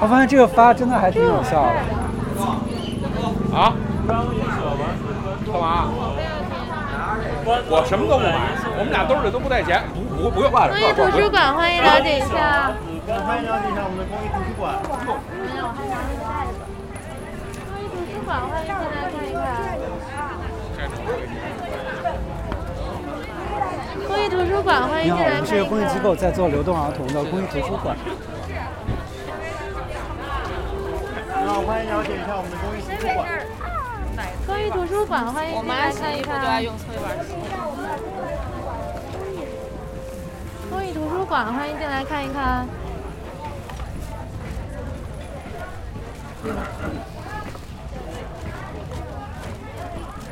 [0.00, 1.78] 我发现这个发真的还挺有效的。
[3.56, 3.72] 啊？
[4.06, 5.88] 干嘛？
[7.46, 8.34] 我什么都不买，
[8.78, 10.74] 我们俩兜里都不带钱，不不不用挂着。
[10.74, 12.72] 公益图书馆，欢迎了解一下。
[13.06, 14.74] 欢迎了解一下我们的公益图书馆。
[14.82, 14.90] 公
[17.78, 19.38] 益图书馆，欢迎进来看一看。
[24.06, 25.40] 公益图书馆，欢你好，迎进来看一看。
[25.40, 27.96] 我们是一个公益机构，在做流动儿童的公益图书馆。
[31.28, 33.26] 你好，欢迎了解一下我们的公益图书馆。
[34.46, 36.62] 公益图书馆，欢迎进来看一看。
[36.62, 37.34] 催板洗。
[40.70, 42.66] 公益图书馆，欢迎进来看一看。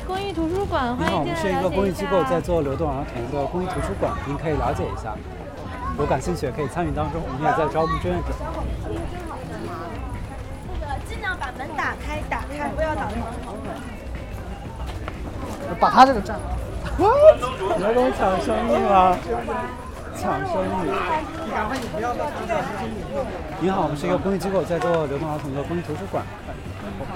[0.05, 2.39] 公益图书馆，你好，我欢迎进们是一个公益机构，在。
[2.45, 5.15] 做流动儿童的公益图书馆，您可以了解一下。
[5.97, 7.19] 有感兴趣，也可以参与当中。
[7.25, 8.29] 我们也在招募志愿者。
[10.69, 13.15] 那个尽量把门打开，打开，不要挡住。
[15.79, 16.43] 把他这个占了。
[16.99, 19.17] 你要跟我抢生意吗？
[20.13, 20.85] 抢生意。
[21.45, 22.61] 你赶快，你不要到他这儿，
[23.59, 26.23] 你好，我们是一个公益机构，在做流动儿童的公益图书馆，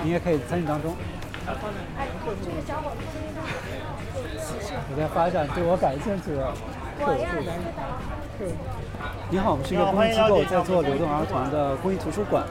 [0.01, 0.95] 您也可以参与当中。
[4.91, 6.51] 我在发展对我感兴趣的
[6.99, 7.19] 客户。
[9.29, 12.43] 你好，我们是一个公益机构，在做流动儿童的公益图书馆，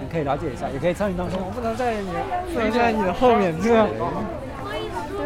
[0.00, 1.38] 你可以了解一下，也可以参与当中。
[1.40, 2.10] 我不能在你，
[2.52, 3.72] 不能在你的后面，对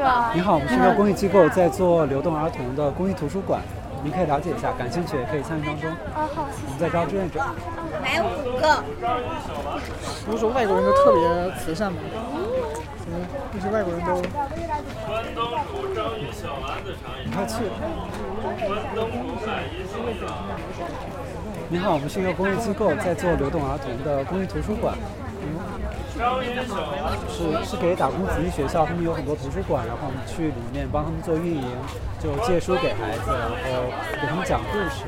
[0.02, 0.30] 吧？
[0.34, 3.60] 你好，我们是一个公益机构，在做流动儿童的公益图书馆，
[4.02, 5.90] 您可以了解一下，感兴趣也可以参与当中。
[6.14, 7.40] 啊，好，我们在招志愿者。
[8.02, 8.84] 买五个。
[10.26, 11.22] 不是说外国人都特别
[11.58, 11.98] 慈善吗？
[13.08, 14.14] 嗯，那些外国人都。
[15.06, 15.38] 关东
[15.70, 17.32] 煮章鱼小丸子尝一尝。
[17.32, 17.54] 快去。
[21.68, 24.96] 你好，我们是一个公益机构，在做流动儿童的公益图书馆。
[25.42, 25.46] 嗯。
[27.28, 31.68] 是是给打工子弟学校，他们有很多图书馆，然后我们去里面帮他们做运营，
[32.18, 35.04] 就借书给孩子，然后给他们讲故事。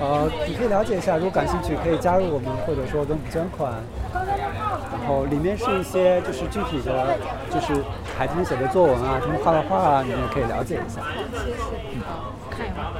[0.00, 3.72] 呃，你可以了解一下，如果感兴趣，可以加入我们，或者说跟我们捐款。
[4.12, 7.16] 然后里面是一些就是具体的，
[7.50, 7.82] 就是
[8.18, 11.00] 孩子们写的作文啊，他们画的画啊，你们也可以了解一下。
[12.50, 12.90] 看一会儿。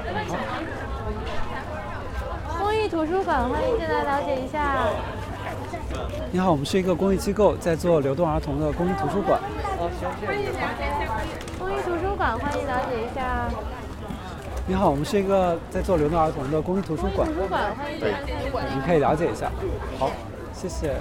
[2.58, 4.88] 公益图书馆，欢迎进来了解一下。
[6.30, 9.40] 你好，我们是一个公益机构，在做流动儿童的公益图书馆。
[10.26, 10.60] 欢迎了解一下
[11.58, 13.48] 公益图书馆，欢迎了解一下。
[14.64, 17.28] 你好，我们是一个在做流动儿童的公益图书馆。
[17.28, 18.32] 图书馆，欢迎了解。
[18.72, 19.50] 您可以了解一下。
[19.98, 20.08] 好，
[20.54, 20.94] 谢谢。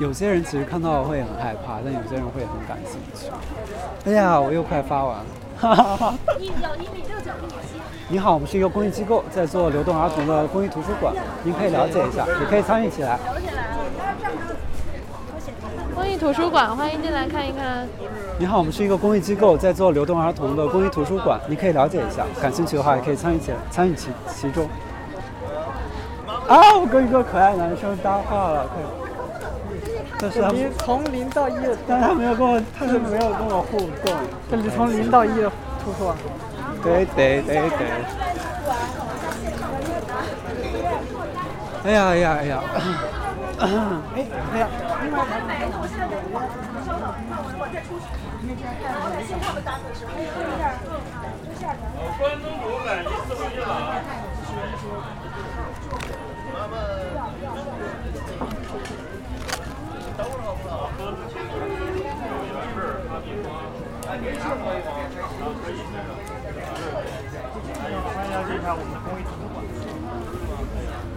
[0.00, 3.30] 有些人其实看到会很害怕，但有些人会很感兴趣。
[4.06, 5.24] 哎呀，我又快发完了。
[5.56, 6.14] 哈哈哈。
[6.38, 7.80] 一米一米六九一米七。
[8.08, 13.18] 你好，我们是一个公益机构，在做流动儿童的公益图书馆，您可以了解一下，也可以参与起来。
[15.96, 17.88] 公益图书馆，欢迎进来看一看。
[18.38, 24.68] 你好，我们是一个公益机构，在做流动儿童的公益图书馆，你可以了解一下，感兴趣的话也可以参与起来，参与其其中。
[26.46, 28.76] 啊，我跟一个可爱男生搭话了，快！
[30.20, 31.54] 但是他零从零到一，
[31.88, 34.14] 但他没有跟我，他是没有跟我互动。
[34.50, 35.50] 这里从零到一的
[35.82, 36.14] 图书馆。
[36.82, 37.88] 对对对对。
[41.84, 42.60] 哎呀哎呀哎呀！
[42.74, 42.80] 哎
[43.58, 44.68] 哎呀！
[51.98, 53.15] 我关东煮买一送一了。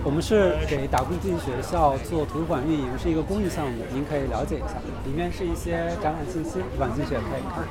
[0.09, 4.73] 我们是给打工进学校做图书馆运营，是一个公益项目，您可以了解一下，
[5.05, 7.61] 里面是一些展览信息，晚进去也可以看。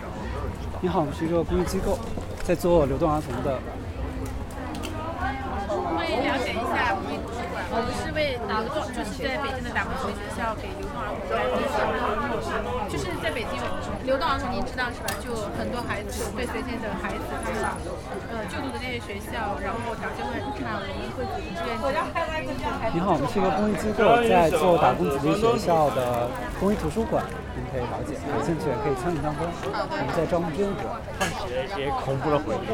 [0.80, 1.98] 你好，我们是一个公益机构，
[2.44, 3.58] 在做流动儿童的。
[5.98, 12.27] 欢迎了解一下公益图书馆，我们是为打工，就是在北京的打工学校给流动儿童来进行，就是在北京
[14.08, 15.12] 流动儿童，您知道是吧？
[15.20, 17.60] 就很多孩子被随迁的孩子，他们
[18.32, 21.92] 呃就读的那些学校，然后条件会很差，我们会组织志愿者。
[22.96, 26.24] 你好，我们是一个公益机构，在做打工子弟学校的
[26.56, 27.20] 公益图书馆，
[27.52, 29.44] 您可以了解，有兴趣也可以参与当中。
[29.76, 30.88] 我们在招募志愿者。
[31.44, 32.72] 写一些恐怖的回忆。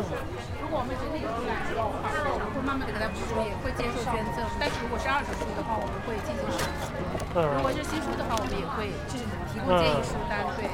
[0.63, 2.15] 如果我们觉得有意义的话，
[2.54, 4.41] 会慢慢的给他补书，也会接受捐赠。
[4.59, 7.45] 但是如果是二手书的话，我们会进行审核。
[7.45, 10.65] 如果是新书的话，我们也会就是提供建议书单，对，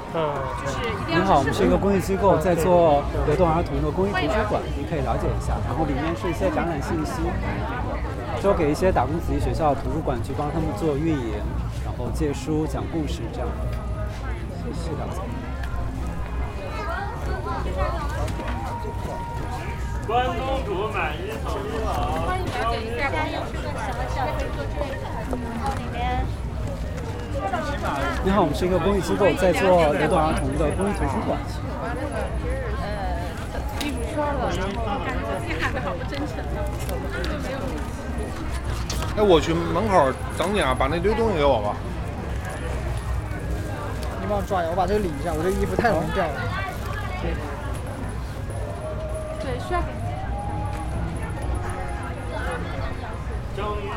[0.63, 1.19] 就是一定要。
[1.19, 5.59] 你好，我们是一个公益机构，在做流动儿童的公益图书馆，您可以了解一下。
[5.67, 7.27] 然后里面是一些展览信息，
[8.41, 11.43] 就给一些打工子弟学校图书馆去帮他们做运营，
[11.83, 13.67] 然后借书、讲故事这样的。
[14.63, 15.21] 谢谢了解。
[20.11, 21.95] 关东煮买一送一了。
[22.27, 26.27] 欢迎了解一下关东煮的什么小可以做志愿者，然后里面。
[28.25, 31.39] 你好，我们是一个公益机构，在做流动儿童的公益图书馆。
[32.83, 33.23] 呃，
[33.87, 36.59] 衣服穿了，然后感觉自己喊的好不真诚，就
[37.47, 37.63] 没有。
[39.15, 41.77] 哎，我去门口等你啊，把那堆东西给我吧。
[44.21, 46.35] 你帮我抓一下，我把这个理一下，我这衣服太容易掉了。
[47.23, 47.31] 对，
[49.69, 50.00] 需要给。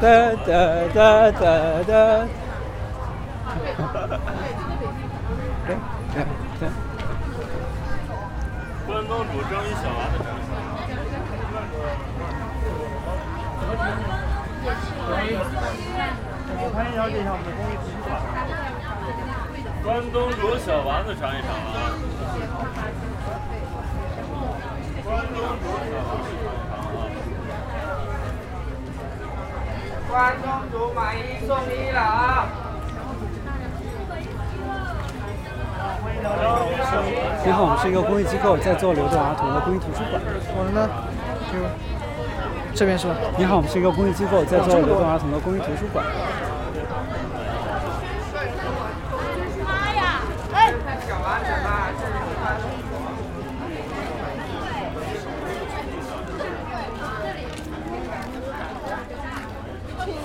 [0.03, 0.51] 哒哒
[0.93, 1.47] 哒哒
[1.87, 2.27] 哒。
[8.85, 10.15] 关东煮蒸一小丸子。
[16.73, 18.11] 欢迎了解一下我们的公益图书馆。
[19.85, 21.95] 关东煮小丸子尝一尝啊。
[25.05, 27.23] 关东煮小丸子尝一尝啊。
[30.13, 32.45] 关东煮买一送一了啊！
[37.43, 40.21] 你好，我们是一个公益机构，在做流动儿童的公益图书馆。
[40.54, 40.88] 我们呢？
[41.49, 41.58] 就
[42.78, 43.15] 这边是吧？
[43.39, 46.06] 你好，我们是一个公益机构，在做流动儿童的公益图书馆。
[49.65, 50.21] 妈呀！
[50.54, 50.71] 哎。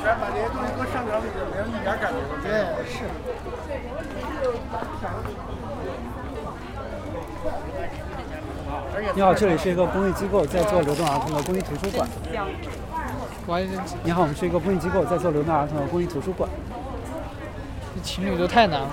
[0.04, 2.18] 咱把这些东西搁上边，没有一点感觉。
[2.42, 2.50] 对，
[2.84, 3.04] 是。
[9.14, 12.08] 你好，这里是一个公益机构，在做流动儿童的公益图书馆。
[14.02, 16.50] 你好，我们是一个公益机构，在做流动儿童的公益图书馆。
[17.94, 18.90] 这情侣都太难了，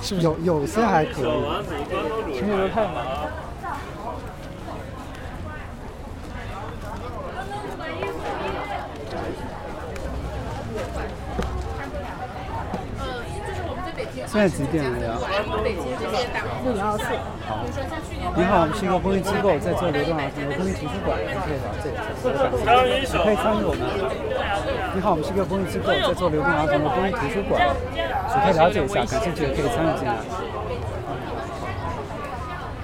[0.00, 0.26] 是不是？
[0.26, 1.42] 有有些还可以。
[2.32, 2.94] 情侣都太难
[14.34, 15.14] 现在几点了呀？
[16.64, 17.14] 六点二十四。
[17.46, 17.62] 好。
[18.34, 21.94] 你好，我们是一个公益机构，在做流动儿童的公益图书馆，你可以了解
[22.98, 23.14] 一下。
[23.14, 23.86] 你可以参与我们。
[24.90, 27.62] 你好，我们是一个公益机构，在做流动儿童的公益图书馆，
[27.94, 28.02] 你
[28.42, 30.18] 可以了解一下，感兴趣的可以参与进来。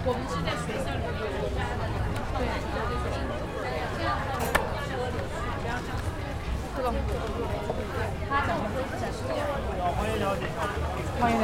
[0.06, 1.10] 我们是在学校里面。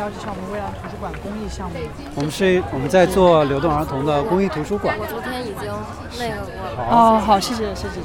[0.06, 1.74] 欢迎了解一下我们未来图书馆公益项目。
[2.14, 4.96] 我们是我们在做流动儿童的公益图书馆。
[5.00, 5.66] 我昨天已经
[6.16, 6.86] 那个过了。
[6.86, 7.98] 哦，好，谢谢，谢谢。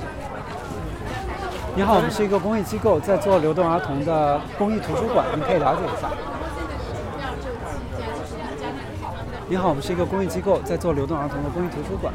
[1.75, 6.09] 你好，我们是一个公益机构，在做流动儿童的公益图书馆，你可以了解一下。
[9.47, 12.11] 你好，我们是一个公益机构，在做流动儿童的公益图书馆。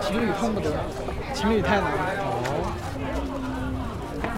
[0.00, 0.70] 情侣碰不得，
[1.34, 2.22] 情侣太难了。
[2.22, 2.72] 哦。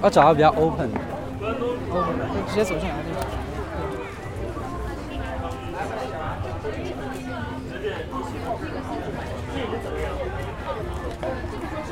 [0.02, 0.88] 要找个比较 open
[1.90, 1.96] 就
[2.48, 3.20] 直接走进来那种。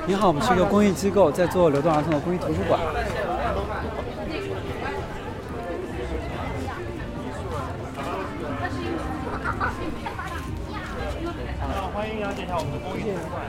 [0.06, 2.80] 你好，我们是一个公益机构，在做流动儿童的公益图书馆。
[11.92, 13.42] 欢迎了解一下我们的公益图书馆。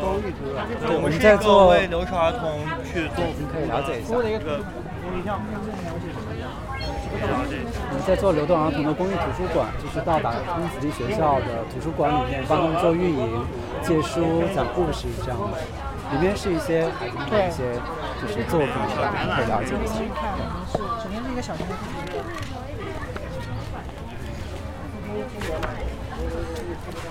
[0.00, 4.08] 公益图书馆，对，我们是在做为留守儿童去做，你可以了解一下。
[4.12, 4.60] 一个
[5.02, 5.46] 公益项目。
[7.16, 13.42] 我们在做流动儿童的公益图书馆，就是到打工子弟学校的图书馆里面帮他们做运营、
[13.80, 15.56] 借书、讲故事这样的。
[16.12, 17.72] 里面是一些孩子们的一些
[18.20, 19.94] 就是作品，可以了解一下。
[20.14, 20.36] 看，
[20.70, 21.72] 是首先是一个小型的。
[21.74, 21.76] 关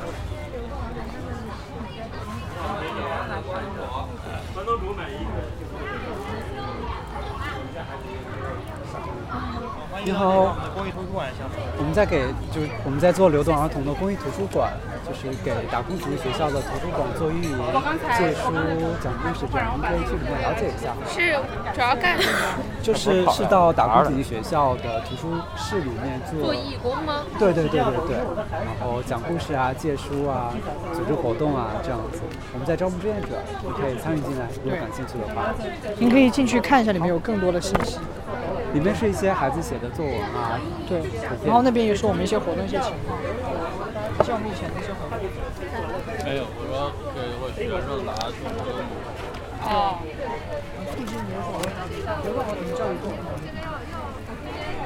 [0.01, 0.05] 东
[4.85, 5.31] 煮买一个
[10.05, 11.27] 你好，公益图书馆。
[11.79, 14.71] 我们在给就是我们在做流动儿童的公益图书馆，
[15.05, 17.57] 就是给打工子弟学校的图书馆做运营、
[18.17, 18.51] 借书、
[19.03, 20.95] 讲故事这样，您可以去里面了解一下。
[21.07, 21.37] 是
[21.73, 22.35] 主要干什么？
[22.81, 27.21] 就是是到打工子弟学校的图书室里面做做义工吗？
[27.37, 28.17] 对对对对对，
[28.49, 30.51] 然后讲故事啊、借书啊、
[30.91, 32.21] 组织活动啊这样子。
[32.53, 35.53] 我们在招募志愿者，你可以参与进来，如果感兴趣的话。
[35.97, 37.99] 您可以进去看一下，里面有更多的信息。
[38.73, 41.01] 里面是一些孩子写的作文啊，对，
[41.45, 43.17] 然后那边也是我们一些活动一些情况，
[44.25, 44.94] 像我们以前的一些活动。
[46.23, 48.37] 没有，我说给我学生拿去
[49.63, 49.99] 哦。
[50.91, 51.49] 促进流动
[52.23, 53.05] 流动儿童教育动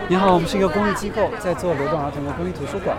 [0.07, 2.97] 你好，我们是一个公益机构，在做流动儿童的公益图书馆。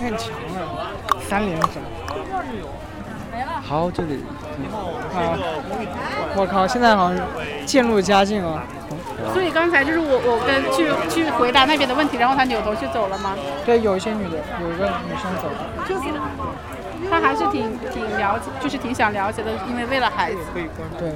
[0.00, 0.92] 很强啊，
[1.28, 1.82] 三连整。
[3.62, 4.24] 好，这里。
[5.14, 5.36] 啊！
[6.36, 7.18] 我靠，现在好像
[7.66, 8.62] 渐入佳境了。
[9.32, 13.36] 所以刚才就是我我跟去去回答那边的问题，然后他扭头就走了吗？
[13.66, 15.86] 对，有一些女的，有一个女生走了。
[15.86, 16.08] 就是
[17.10, 20.38] 他还是挺挺了解，就是挺想了解的，因为为了孩子。
[20.98, 21.12] 对。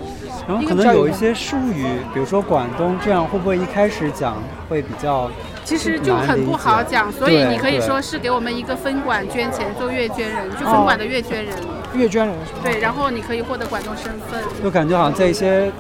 [0.47, 4.37] 然后可能有一些术语，比如说广东这样，会不会一开始讲
[4.69, 5.31] 会比较？
[5.65, 11.55] 其实就很不好讲，所以你可以说是给我们一个分管捐钱做月捐人，就分管的月捐人。
[11.95, 12.37] 月捐人？
[12.63, 14.43] 对，然后你可以获得管东身份。
[14.63, 15.71] 就感觉好像在一些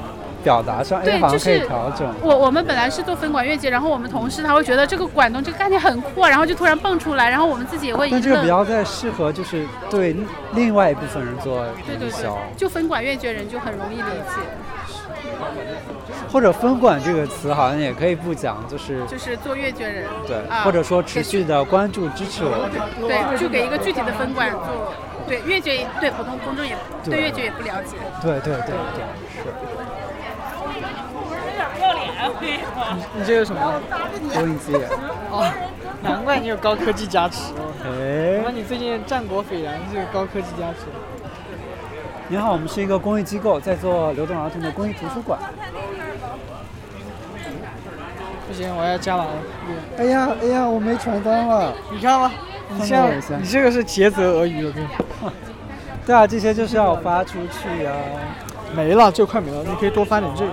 [0.42, 2.06] 表达上，对，就是调整。
[2.22, 8.10] 我我们本来是做分管月结，然后我们同事他会觉得这个管东这个概念很酷，然后就突然蹦出来，然后我们自己也会。
[8.10, 10.14] 但这个比较在适合就是对
[10.54, 11.64] 另外一部分人做
[12.00, 12.38] 营销。
[12.56, 14.40] 就分馆月捐人就很容易理解。
[16.30, 22.68] 或者分管这个词好像也可以不讲，就是就是做阅卷人，对，或者说持续的关注支持我，
[23.06, 24.92] 对，就给一个具体的分管做，
[25.26, 29.52] 对越剧，对普通公众也对越剧也不了解，对对对对，是。
[31.76, 32.04] 不要脸，
[32.40, 32.58] 你
[33.18, 33.80] 你这个什么？
[34.32, 34.74] 投影机。
[35.30, 35.50] 哦，
[36.02, 37.72] 难怪你有高科技加持哦。
[37.84, 38.42] 哎。
[38.44, 40.86] 那你最近战果斐然，这个高科技加持。
[42.28, 45.38] 你好，我们是一个公益机构，在做流动儿童的公益图书馆。
[48.46, 49.26] 不行，我要加完。
[49.98, 51.74] 哎呀，哎呀，我没传单了。
[51.90, 52.32] 你看吧，
[52.76, 53.10] 你这样，
[53.40, 54.84] 你这个是竭泽而渔了，对
[56.06, 57.92] 对啊，这些就是要发出去呀。
[58.74, 59.62] 没了，就快没了。
[59.64, 60.50] 你可以多发点这个。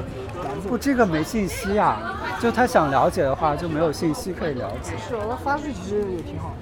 [0.69, 2.17] 不，这个没信息啊。
[2.39, 4.91] 就他想了解的话，就没有信息可以了解。
[5.07, 6.53] 是，我发出去其实也挺好。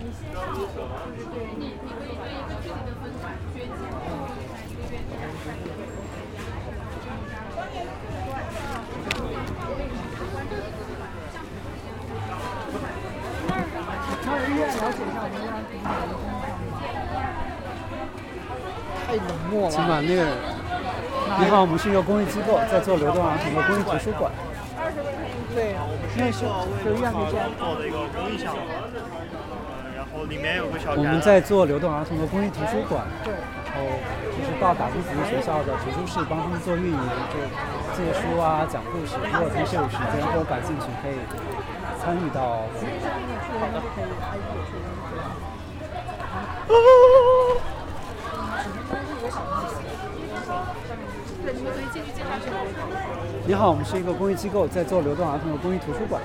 [19.67, 19.71] 太冷漠了。
[19.71, 20.23] 起码那个，
[21.39, 24.31] 你好，我们是一个公益机构，在做流动儿童的公益图书馆。
[25.53, 26.47] 对，我们是一个
[26.85, 28.61] 为流动儿童做的一个公益项目。
[29.95, 33.81] 然后后里面有个小我们在做流动儿童的公益图书馆，然后
[34.31, 36.99] 就是到打工服务学校的图书室帮他们做运营，
[37.33, 37.39] 就
[37.97, 39.15] 借书啊、讲故事。
[39.19, 41.17] 如果平时有时间或者感兴趣，可以
[42.01, 42.63] 参与到。
[53.45, 56.21] 你好，我们是一个公益机构，在做流动儿童的公益图书馆。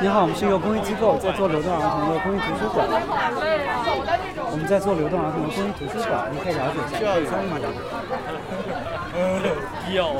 [0.00, 2.86] 你好，我们是一个公益机构，在做流动儿童的公益图书馆。
[4.50, 7.58] 我们在做流动儿童的公益图书馆，你可以了解一下，可以参与吗？
[9.14, 9.18] 嗯，
[9.94, 10.14] 要。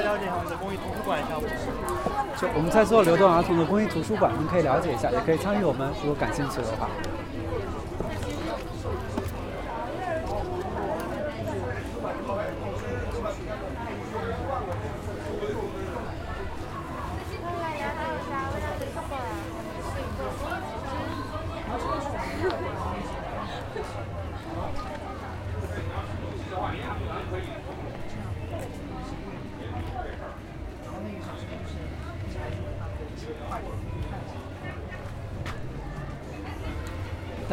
[0.00, 1.46] 了解一下我们的公益图书馆项目。
[2.36, 6.88] 就我们在做流动儿童的公益图书馆，您可以了解一下，也可以参与我们，如果感兴趣的话。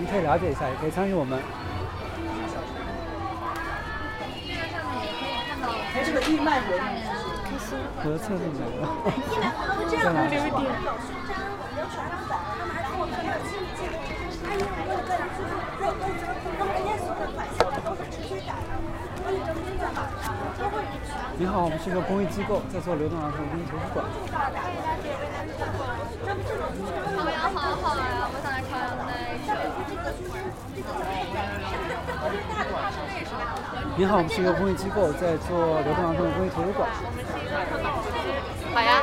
[0.00, 1.38] 您可以了解一下，也可以参与我们。
[5.92, 6.80] 还是个义卖活动？
[21.36, 24.06] 你好，我们是一个公益机构，在做流动儿童公益图书馆。
[27.16, 29.09] 朝阳好好呀，我想来朝阳待
[33.96, 36.88] 你好，我们是一个公益机构，在做流动儿童公益图书馆。
[38.72, 39.02] 好呀。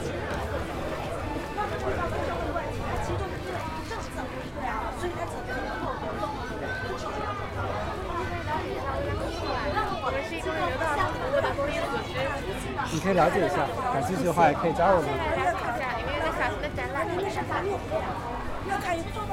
[13.03, 15.09] 可以了解一下，感兴趣的话也可以加入我们。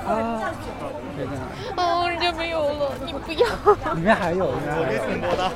[0.09, 0.11] 啊，
[1.15, 1.45] 可以在哪？
[1.77, 3.45] 哦，人家没有了，你不要。
[3.93, 5.05] 里面还有，里面还有。
[5.05, 5.51] 挺多的。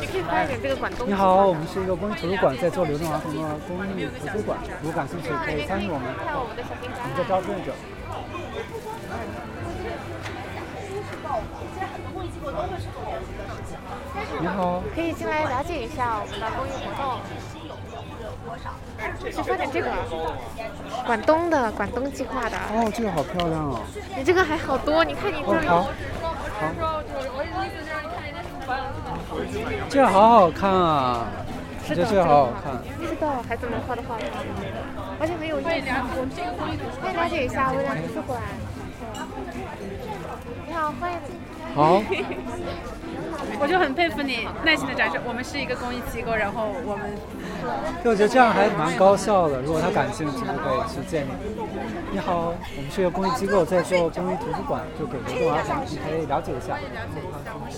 [0.00, 1.06] 你可以发一点这个广东。
[1.06, 6.08] 你好，我们是一个公益图书馆，在做流动儿童的公益图书馆，如果感兴趣可以参与我们。
[6.24, 7.72] 看我们的小心我们在招志愿者。
[14.40, 17.02] 你好，可以进来了解一下我们的公益活动。
[19.30, 19.90] 是发点这个，
[21.04, 22.56] 广东的，广东计划的。
[22.56, 23.80] 哦，这个好漂亮哦。
[24.16, 25.60] 你这个还好多，你看你这个。
[25.68, 25.82] 好。
[25.82, 25.90] 好。
[29.88, 31.26] 这个好好看啊！
[31.86, 32.72] 是的，这个好好看。
[32.98, 34.16] 不知道，孩子们画的画，
[35.20, 35.68] 而且很有意思。
[35.68, 38.40] 可以了解一下微蓝图书馆。
[40.66, 41.18] 你好，欢迎。
[41.74, 42.02] 好。
[43.60, 45.20] 我就很佩服你耐心的展示。
[45.26, 47.14] 我们是一个公益机构，然后我们，
[48.04, 49.60] 就我觉得这样还蛮高效的。
[49.62, 51.32] 如果他感兴趣，就可以去见你。
[52.12, 56.76] 你好，我们是一个公益机构，在做公益图书馆，就给流动儿童，你可以了解一下，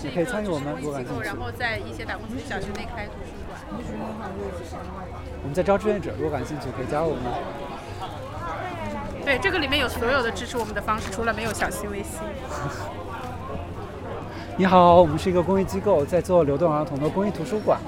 [0.03, 1.23] 你可以参与我们，如果感兴趣。
[1.23, 3.59] 然后在一些打工村小区内开图书馆。
[5.41, 7.23] 我们在招志愿者，如果感兴趣可以加入我们。
[9.23, 12.19] 对，这个里面有所有的支持我们的方式，除了没有小心微信。
[14.59, 17.79] 你好，我们是一个公益机构，在做流动儿童的公益图书馆，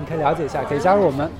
[0.00, 1.30] 你可以了解一下，可以加入我们。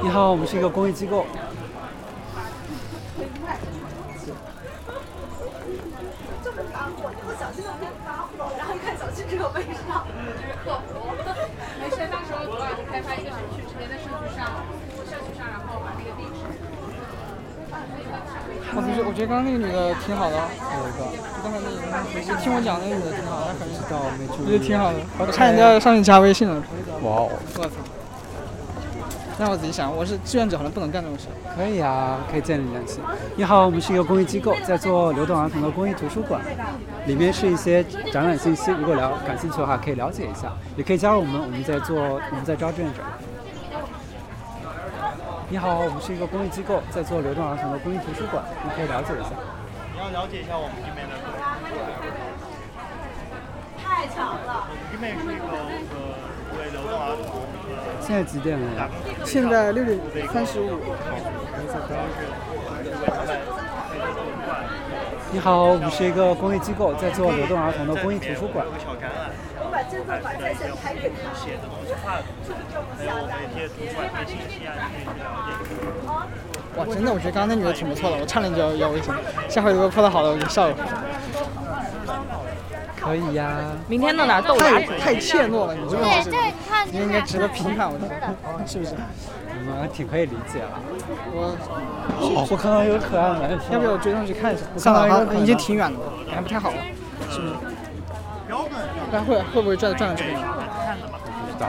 [0.00, 1.26] 你好，我们是一个公益机构。
[6.44, 10.06] 这么打火，以后小心的可以发火，然后一看小心这个背上，
[10.64, 11.10] 客服。
[11.82, 14.62] 没事，到时候主要是开发一个程序，直接在社区上，
[15.10, 16.46] 社区上，然后把那个地址。
[18.76, 21.08] 我觉得我觉得刚刚那个女的挺好的，有一个，
[21.42, 23.54] 刚才那个听我讲那个女的挺好的，
[24.38, 26.62] 我觉得挺好的，我差点就要上去加微信了。
[27.02, 27.30] 哇哦！
[27.56, 27.70] 我操！
[29.38, 31.26] 让我仔细想，我是志愿者，好像不能干这种事。
[31.54, 33.00] 可以啊，可以建立联系。
[33.36, 36.40] 你好，我们是一个公益机构，在做流动儿童的公益图书馆，
[37.06, 43.00] 里面是一些展览信息，如果了感兴趣的话，可以了解一下，也可以加入我们，我们在做，我们在招志愿者。
[45.48, 49.30] 你好，我们是一个公益机构，在做流动儿童的公益图书馆，你可以了解一下。
[49.94, 51.14] 你要了解一下我们这边的。
[53.78, 54.66] 太巧了。
[54.66, 55.46] 我们这边是一个
[55.94, 56.18] 呃
[56.58, 57.46] 为流动儿童。
[58.00, 58.90] 现在几点了呀？
[59.24, 60.80] 现在六点三十五。
[65.30, 68.66] 你好，我们是一个公益机构，在做流动儿童的公益图书馆。
[69.76, 71.28] 我把这份把在线拍给他。
[71.36, 72.24] 写的东西画的，
[72.96, 76.80] 还有那些图书馆的信息啊，你可以去了解。
[76.80, 79.12] 哇，真的，我觉得刚刚那女的挺不错的，我差点就要要微信。
[79.50, 80.74] 下回如果碰到好的，我就笑了。
[82.98, 83.52] 可以呀。
[83.86, 86.32] 明天弄点豆太太怯懦了，你这个对，这
[86.66, 88.34] 看你应该值得评判，我觉得，
[88.66, 88.94] 是不是？
[89.60, 90.80] 你们挺可以理解了。
[91.34, 91.52] 我，
[92.18, 94.64] 哦，我看到一个可爱的男生，要不要我追上去看一下？
[94.74, 96.76] 我看到他已经挺远的了，感觉不太好了，
[97.28, 97.52] 是不是？
[99.10, 100.36] 他会会不会转转到这边？
[100.36, 100.42] 不
[101.50, 101.68] 知道。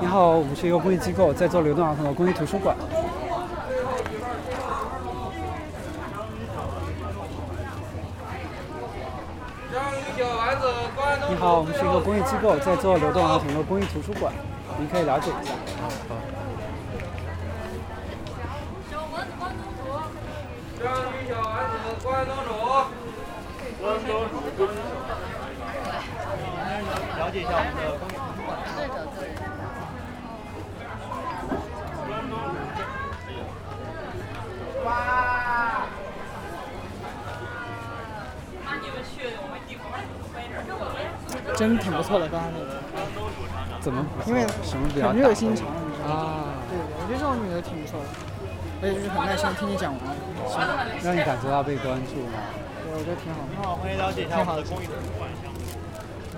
[0.00, 2.76] 你好，我们是一个公益机构，在做流动儿童的公益图书馆。
[11.28, 14.32] 你好，我们是一个公益机构，在做流动儿童的公益图书馆，
[14.78, 15.52] 您可以了解一下。
[22.02, 22.50] 关东煮。
[23.80, 24.08] 关东
[24.56, 24.58] 煮。
[27.18, 28.48] 了解一下我们的公益图书馆。
[28.76, 29.40] 对的，对的。
[34.84, 34.88] 哇！
[41.56, 42.80] 真挺不错的，刚刚那个。
[43.80, 44.04] 怎么？
[44.26, 45.66] 因为什么比较很热心肠
[46.06, 46.56] 啊。
[46.70, 48.06] 对，我觉得这种女的挺不错的，
[48.82, 50.00] 而且就是很耐心听你讲完，
[51.02, 52.40] 让你感觉到被关注吗？
[52.82, 53.44] 对，我觉得挺好。
[53.62, 55.58] 好，欢迎了解一下我们的公益图书馆项目。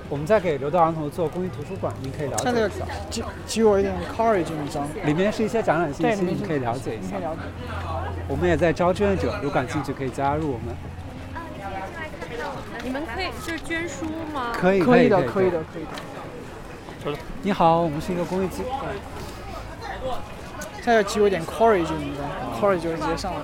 [0.08, 2.84] 我们在给流动儿童做公益图书馆，您可以了解一下。
[3.10, 4.86] 给给我一点 courage，一张？
[5.04, 7.16] 里面是一些展览信息，你可以了解一下。
[8.28, 10.76] 我们也在招志愿者，有感兴趣可以加入我们。
[12.82, 14.52] 你们可以就是捐书吗？
[14.52, 17.18] 可以，可以的，可以的，可以的。
[17.42, 18.68] 你好，我们是一个公益机构。
[20.84, 23.40] 他要给我点 courage，你知道吗？courage 就直接上了。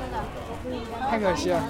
[1.09, 1.62] 太可惜了，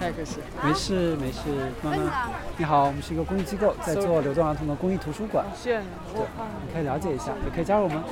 [0.00, 0.38] 太可惜。
[0.64, 1.40] 没事没事，
[1.82, 2.30] 慢慢。
[2.56, 5.44] 你好，我们是一个公益机构，在做流动儿童的公益图书馆。
[5.62, 8.02] 对，你可以了解一下，也可以加入我们。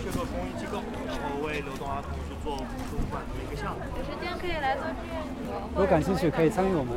[0.00, 3.80] 是个公益机构，然后为流动儿童去做图书馆的一个项目。
[3.98, 5.26] 有时间可以来做志愿者。
[5.74, 6.94] 如果感兴趣，可以参与我们。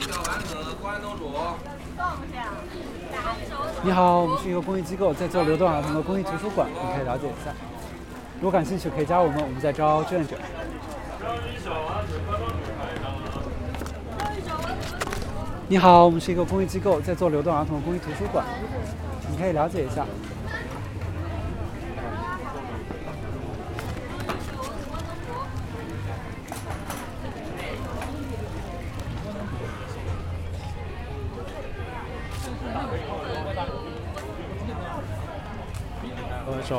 [0.00, 1.30] 小丸子，关东煮。
[3.82, 7.52] 你好，我们是一个公益机构，在做流动儿童的公益图书馆，你可以了解一下。
[8.40, 10.36] 如果感兴趣，可以加我们，我们在招志愿者。
[15.68, 18.44] 你好，我们是一个公益机构，在做流动儿童的公益图书馆，
[19.30, 20.04] 你可以了解一下。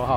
[0.09, 0.15] 你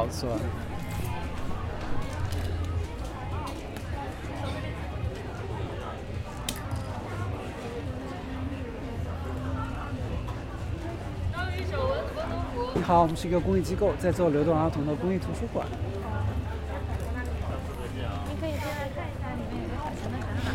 [12.82, 15.66] 好，我们是一个公益机构，在做流动儿童的公益图书馆。
[18.30, 20.48] 你可以进来看一下，里面有个小型的展览。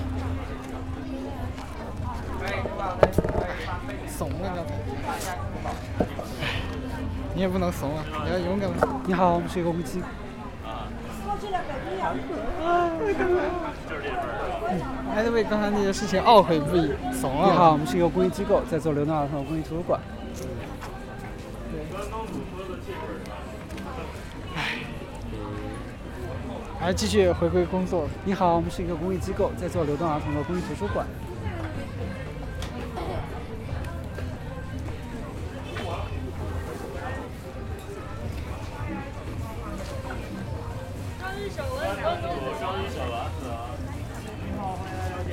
[4.08, 6.07] 怂了刚才。
[7.38, 8.68] 你也不能怂啊，你要勇敢。
[9.06, 10.02] 你好，我们是一个公益机。
[15.14, 17.46] 还是为刚才那些事情懊悔不已，怂啊！
[17.46, 20.02] 你好，我们是一个公益机构，在做流动儿童的公益图书馆。
[21.72, 21.80] 对
[26.80, 28.08] 还是继续回归工作。
[28.26, 31.06] 你好，我们是一个公益机构，在做流动儿童的公益图书馆。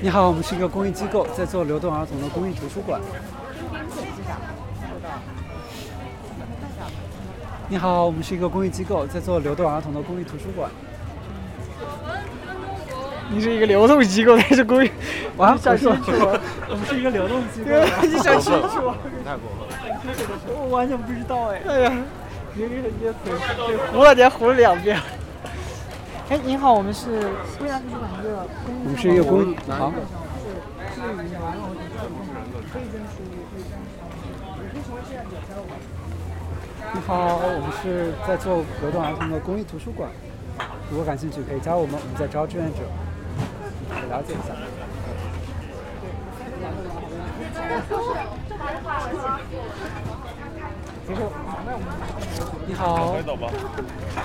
[0.04, 3.00] 你好，我们是一个公益机构，在做流动儿童的公益图书馆。
[7.70, 10.70] 你好，我们是一个公益机构，在做流动儿童的公益图书馆。
[13.30, 14.90] 你是一个流动机构，还是公益？
[15.38, 16.12] 我还想清楚，
[16.68, 17.70] 我们是一个流动机构。
[17.70, 18.92] 对，你想清楚。
[19.24, 19.72] 太过分了。
[20.52, 21.62] 我完全不知道哎。
[21.66, 21.92] 哎呀，
[22.52, 23.32] 你你你嘴
[23.90, 25.00] 糊了，你糊了两遍。
[26.30, 27.10] 哎，您好，我们是
[27.60, 28.46] 未来图书馆一个。
[28.66, 29.92] 我们是一个公益好。
[36.94, 40.08] 你好，我们是在做流动儿童的公益图书馆。
[40.90, 42.80] 如果感兴趣，可以加我们，我们在招志愿者，
[44.08, 44.54] 了解一下。
[52.66, 53.14] 你好，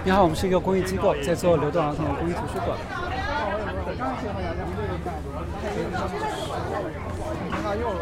[0.03, 2.77] 你好，我们是一个公益机构，在做流动儿童的公益图书馆。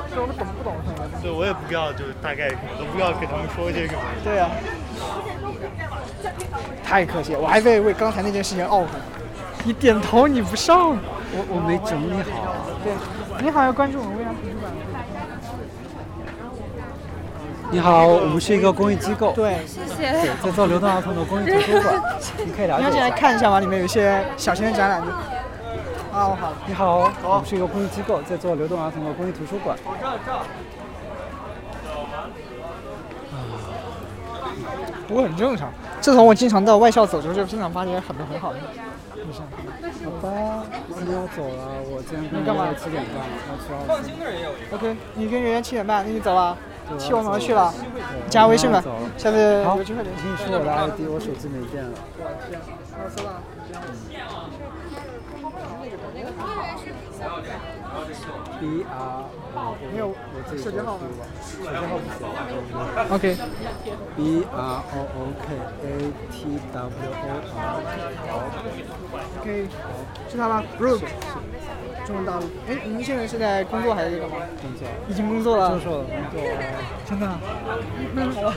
[0.10, 0.74] 这我们懂不懂？
[1.22, 4.00] 对，我也不知道，就是大概什么都不知道，给他们说些什么。
[4.24, 4.50] 对呀、
[6.84, 8.88] 太可惜了，我还在为刚才那件事情懊悔。
[9.66, 10.92] 你点头你不上，
[11.32, 12.56] 我我没整理好。
[12.84, 12.94] 对，
[13.44, 14.72] 你好，要关注我们未央图书馆。
[17.70, 19.34] 你好，我们是一个公益机构。
[19.34, 20.12] 对，谢谢。
[20.12, 22.02] 对，在做流动儿童的公益图书馆，
[22.46, 23.16] 你可以了解一下你要进来下。
[23.16, 23.60] 看一下吗？
[23.60, 25.02] 里面有一些小型的展览。
[25.02, 25.12] 啊，
[26.14, 26.54] 好。
[26.66, 29.78] 你好，我们是一个公益机构，在做流动儿童的公益图书馆。
[35.08, 35.70] 不过很正常。
[36.00, 39.44] 自从我经常到外校走之后，就经常发现很多很好的路上。
[40.06, 43.14] 好吧，那你要走了，我今天干嘛圆圆七点半
[43.50, 44.76] 要去奥斯。
[44.76, 46.58] OK，你跟圆圆七点半，那你走了
[46.88, 46.98] 对？
[46.98, 47.74] 七我马上去了，
[48.30, 48.84] 加微信吧
[49.18, 50.24] 下次好有机会联系。
[50.26, 51.92] 我跟你说我的 ID，我手机没电了。
[52.98, 53.30] 我收到。
[58.60, 59.24] B R，
[59.92, 60.14] 没有我
[60.48, 61.04] 自己手机号吗
[61.42, 62.20] 手机号不行。
[63.16, 63.26] OK。
[64.16, 64.20] B
[64.52, 64.56] R
[64.94, 65.46] O O K
[65.84, 65.86] A
[66.32, 66.36] T
[66.74, 67.22] W O
[68.28, 68.42] R。
[69.42, 69.48] OK，
[70.30, 71.08] 是他吗？Brooke，
[72.08, 72.46] 中文大陆。
[72.70, 74.38] 哎，您现在是在工作还是干嘛？
[74.62, 74.88] 工作。
[75.10, 75.72] 已经工作了。
[75.72, 76.06] 工作了。
[77.06, 77.38] 真的啊？
[78.16, 78.54] 那好。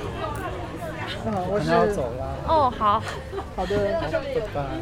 [1.26, 1.66] 那好，我是。
[1.92, 2.38] 走了。
[2.46, 3.02] 哦，好。
[3.56, 3.98] 好的。
[3.98, 4.20] 他说。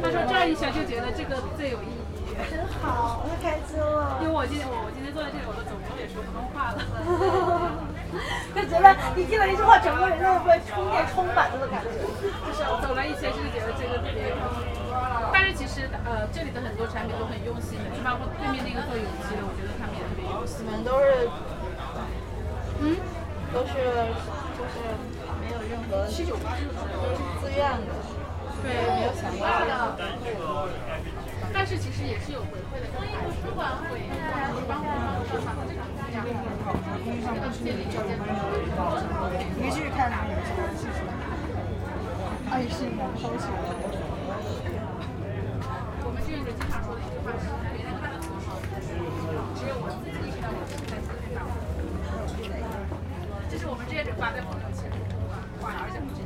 [0.03, 1.97] 他说这样一想就觉得这个最有意义。
[2.45, 4.21] 真好，太开心了。
[4.21, 6.77] 因为我今天我我今天坐在这里，我的总共也说普通话了。
[8.53, 8.85] 就觉得
[9.17, 11.89] 你听了一句话，整个人就被充电充满了的感觉。
[12.45, 14.29] 就是走了一些，就是觉得这个特别。
[16.09, 20.65] 呃，这里的很多产品都很用心的，就包括对面那个做有机的，我觉得他们也特别用心。
[20.65, 21.29] 你们都是，
[22.81, 22.97] 嗯，
[23.53, 23.77] 都是
[24.57, 24.81] 就是
[25.37, 26.65] 没有任何七九八都
[27.13, 27.93] 是自愿的，
[28.65, 30.01] 对，没有想要的。
[31.53, 34.01] 但是其实也是有回馈的，公益图书馆会
[34.65, 36.25] 帮我们做好这个这样
[37.53, 38.17] 建立条件。
[38.17, 40.33] 你可以继续看哪里？
[42.49, 44.08] 爱心燃烧起来。
[46.29, 48.53] 志愿者经常说的一句话是：别人看到多好，
[49.57, 51.41] 只有我自己意识到我是在做这档。
[53.49, 54.91] 这是我们志愿者发在朋友圈，
[55.59, 56.21] 挂而且不止。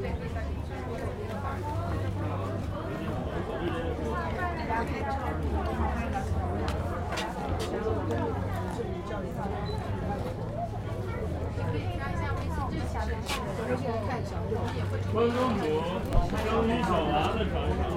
[0.00, 0.48] 对，可以在里
[15.12, 15.62] 关东煮，
[16.44, 17.84] 章鱼小丸子尝一尝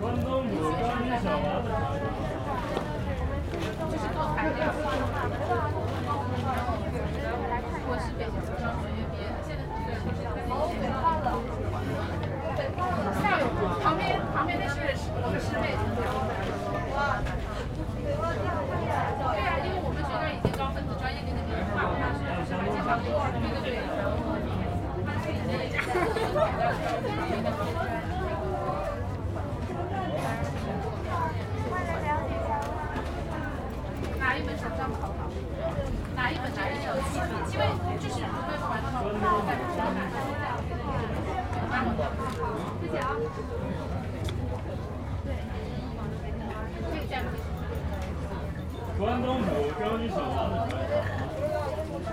[0.00, 2.26] 关东煮，章鱼小丸子尝一尝吧。
[3.90, 4.58] 就是做材料。
[7.86, 10.82] 我是北京中文院毕业的，现在这个就是跟以前
[13.20, 13.42] 下有
[13.82, 14.02] 旁边
[14.34, 14.74] 旁边那是
[15.22, 15.64] 我们师妹。
[18.10, 22.58] 对呀、因为我们学校已经高分子专业跟你们划过去了，是吧？
[22.66, 23.78] 经常对对对。
[34.18, 35.30] 哪一本手上考考？
[36.16, 36.88] 哪一本哪一本？
[37.50, 37.62] 因为
[37.98, 39.16] 就是如果玩的话，我们
[39.46, 40.14] 在不知道哪个。
[42.80, 43.00] 谢谢啊。
[45.24, 45.28] 对。
[46.90, 47.16] 可以这样。
[48.98, 49.48] 关东煮，
[49.80, 50.82] 章鱼小丸子尝一
[52.04, 52.12] 尝。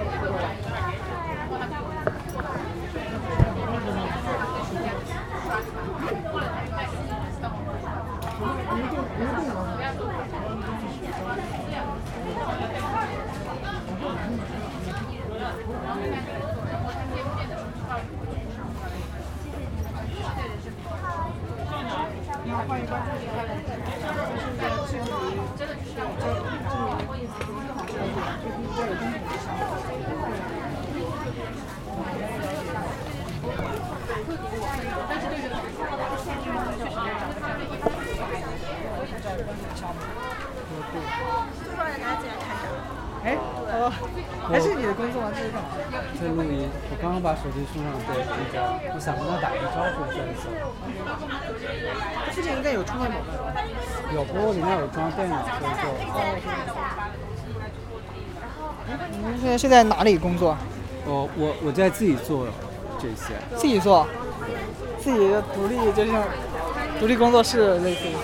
[43.24, 43.90] 哎，哦，
[44.48, 45.32] 还是你的工作吗？
[45.34, 45.68] 这是干嘛？
[46.20, 48.56] 在录音，我刚刚把手机送上对那个，
[48.94, 50.46] 我想跟他打个招呼再走。
[52.30, 53.58] 附近应该有充电宝吧？
[54.14, 55.82] 有，不过里面有装电脑，所以就。
[59.10, 60.56] 您现在是在哪里工作？
[61.04, 62.46] 我我我在自己做
[63.00, 63.34] 这些。
[63.56, 64.06] 自己做，
[65.00, 66.22] 自己的独立就像
[67.00, 68.14] 独立工作室类似于。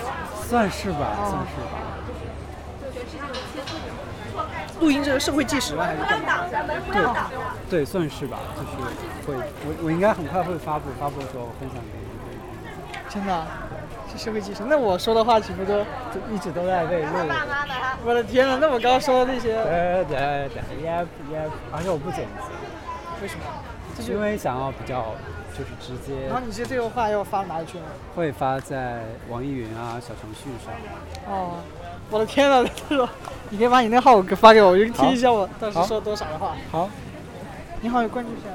[0.47, 1.75] 算是吧，算是吧。
[4.79, 5.83] 录音这个社会计时吗？
[5.83, 6.45] 还是干嘛？
[6.91, 7.03] 对，
[7.73, 8.69] 对，算是吧，就是
[9.25, 9.33] 会，
[9.65, 13.09] 我我应该很快会发布，发布的时候分享给你。
[13.09, 13.47] 真的？
[14.11, 14.61] 是社会计时？
[14.67, 15.79] 那我说的话岂不都
[16.13, 17.09] 就一直都在被录？
[18.05, 19.55] 我的天呐，那我刚刚说的那些……
[19.63, 23.23] 对对对，Yep Yep，而且我不剪辑。
[23.23, 23.45] 为什么？
[23.97, 25.15] 就是因为想要比较
[25.57, 26.27] 就是直接。
[26.27, 27.85] 然后你这这个话要发哪里去呢？
[28.15, 30.71] 会发在网易云啊小程序上。
[31.27, 31.57] 哦，
[32.11, 33.09] 我的天呐，他说。
[33.49, 36.55] 你可以把你那号给发给我，我就听一下我当时说多少的话。
[36.71, 36.87] 好。
[37.83, 38.47] 你好，有关注一下。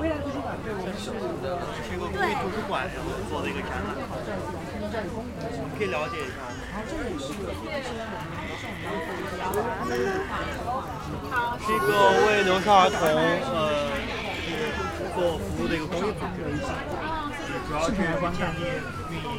[0.00, 6.40] 未来图书馆对我们是一个是一个公益图书馆，然后做的一个展览，我们可以了解一下
[6.72, 7.12] 它这里。
[11.60, 11.92] 是一个
[12.24, 12.96] 为留守儿童
[13.52, 13.92] 呃
[14.40, 16.40] 是做服务的一个公益组织，
[17.70, 18.66] 主要是建立
[19.10, 19.30] 运营。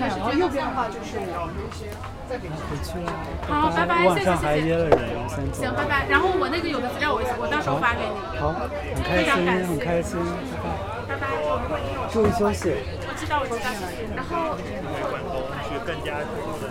[0.00, 1.86] 然后右边的话就是有一些
[2.28, 2.56] 在北京。
[2.66, 3.12] 回去了。
[3.46, 4.66] 好，拜拜，谢谢谢谢。
[4.66, 5.38] 约了人，我先。
[5.54, 6.08] 行，拜拜。
[6.08, 8.18] 然后我那个有的资料我我到时候发给你。
[8.42, 10.18] 好，很开心，很开心，
[11.06, 11.30] 拜拜。
[11.30, 11.78] 拜拜。
[12.10, 12.74] 注意休息。
[13.06, 13.70] 我知道，我知道。
[14.16, 14.58] 然后。
[15.06, 16.66] 广东是更加注重的。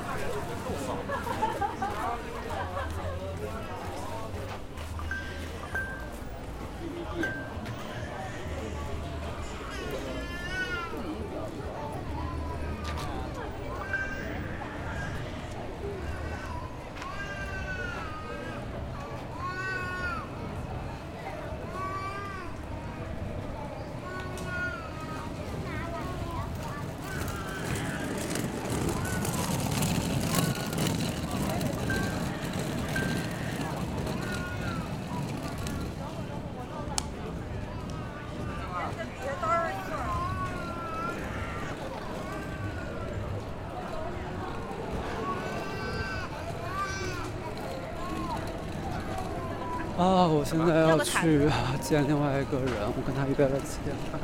[50.46, 51.50] 现在要去
[51.82, 54.22] 见另外一个人，我跟他约了七点半，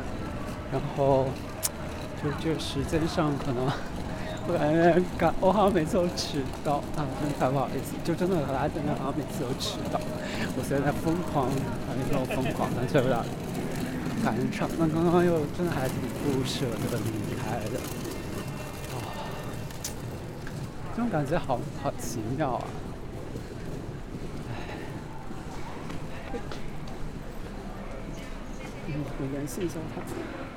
[0.71, 1.25] 然后
[2.21, 3.65] 就这个时间上可能
[4.47, 9.99] 我感觉赶，我好像每次都迟到，啊，真的太不好意思，就真的和他见面好像每次都迟到，
[10.55, 11.49] 我现在疯狂，
[11.89, 13.17] 反正又疯狂，但却有点
[14.23, 17.81] 赶上，那刚刚又真的还挺不舍得离开的，
[18.93, 19.09] 啊，
[20.95, 22.63] 这种感觉好好奇妙啊。
[29.21, 30.50] 我联系一下他。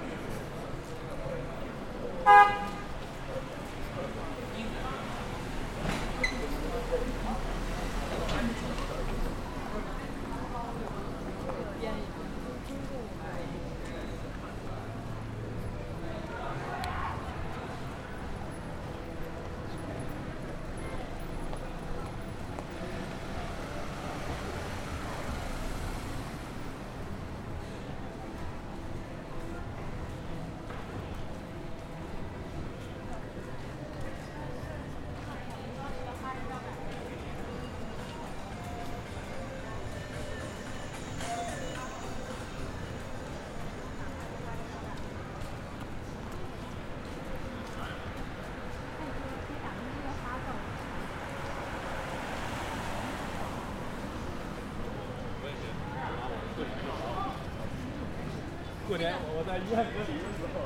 [59.05, 60.65] 过年我在医院隔离的时候，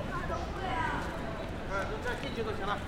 [1.72, 1.74] 嗯，
[2.04, 2.78] 这进去就行了。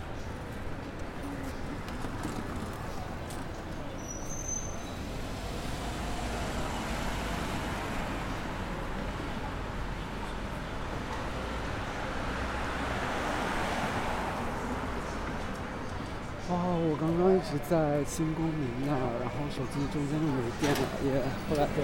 [16.48, 21.82] 哦，我刚刚一直在新公民那儿，然后手机中间就没电了，也后来就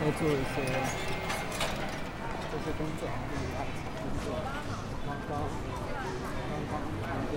[0.00, 1.15] 在做一些。
[2.76, 4.26] 工作，这些垃圾工作，
[5.06, 5.30] 刚刚
[6.50, 7.34] 刚刚充电，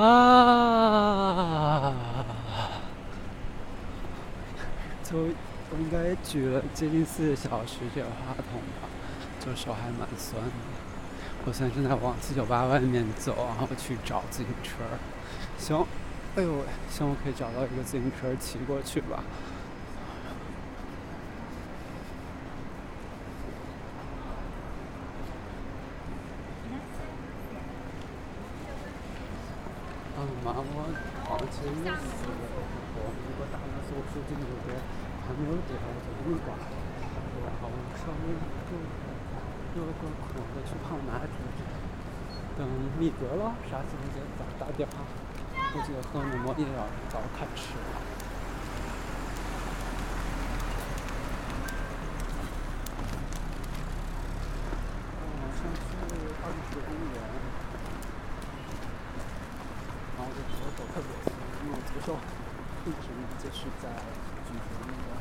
[0.00, 1.94] 啊！
[5.02, 8.88] 就我应该举了接近四个小时这个话筒吧，
[9.40, 10.50] 就手还蛮酸的。
[11.46, 14.74] 我现在正在往七九八外面走，然后去找自行车。
[15.58, 15.86] 行，
[16.36, 19.24] 哎呦喂，希望我可以找到一个自行车骑过去吧。
[30.16, 30.52] 啊妈，
[31.30, 31.38] 我
[31.68, 32.64] 好像其实也死了。
[32.96, 34.72] 我如果打算说附近有个
[35.28, 36.56] 还没有点我就不管。
[37.44, 38.32] 然后稍微
[38.68, 38.72] 就
[39.76, 40.08] 有个空
[40.56, 41.28] 的去泡拿铁，
[42.56, 42.66] 等
[42.98, 45.04] 米格了，啥时候再打打电话？
[45.72, 48.00] 估计喝面膜也要早开吃了。
[55.20, 55.92] 嗯，上去
[56.42, 57.16] 二十公园，
[60.16, 62.16] 然后就走走特别辛苦，因为我这个时候
[62.86, 63.04] 一直
[63.38, 63.84] 就是在
[64.48, 65.12] 举着那个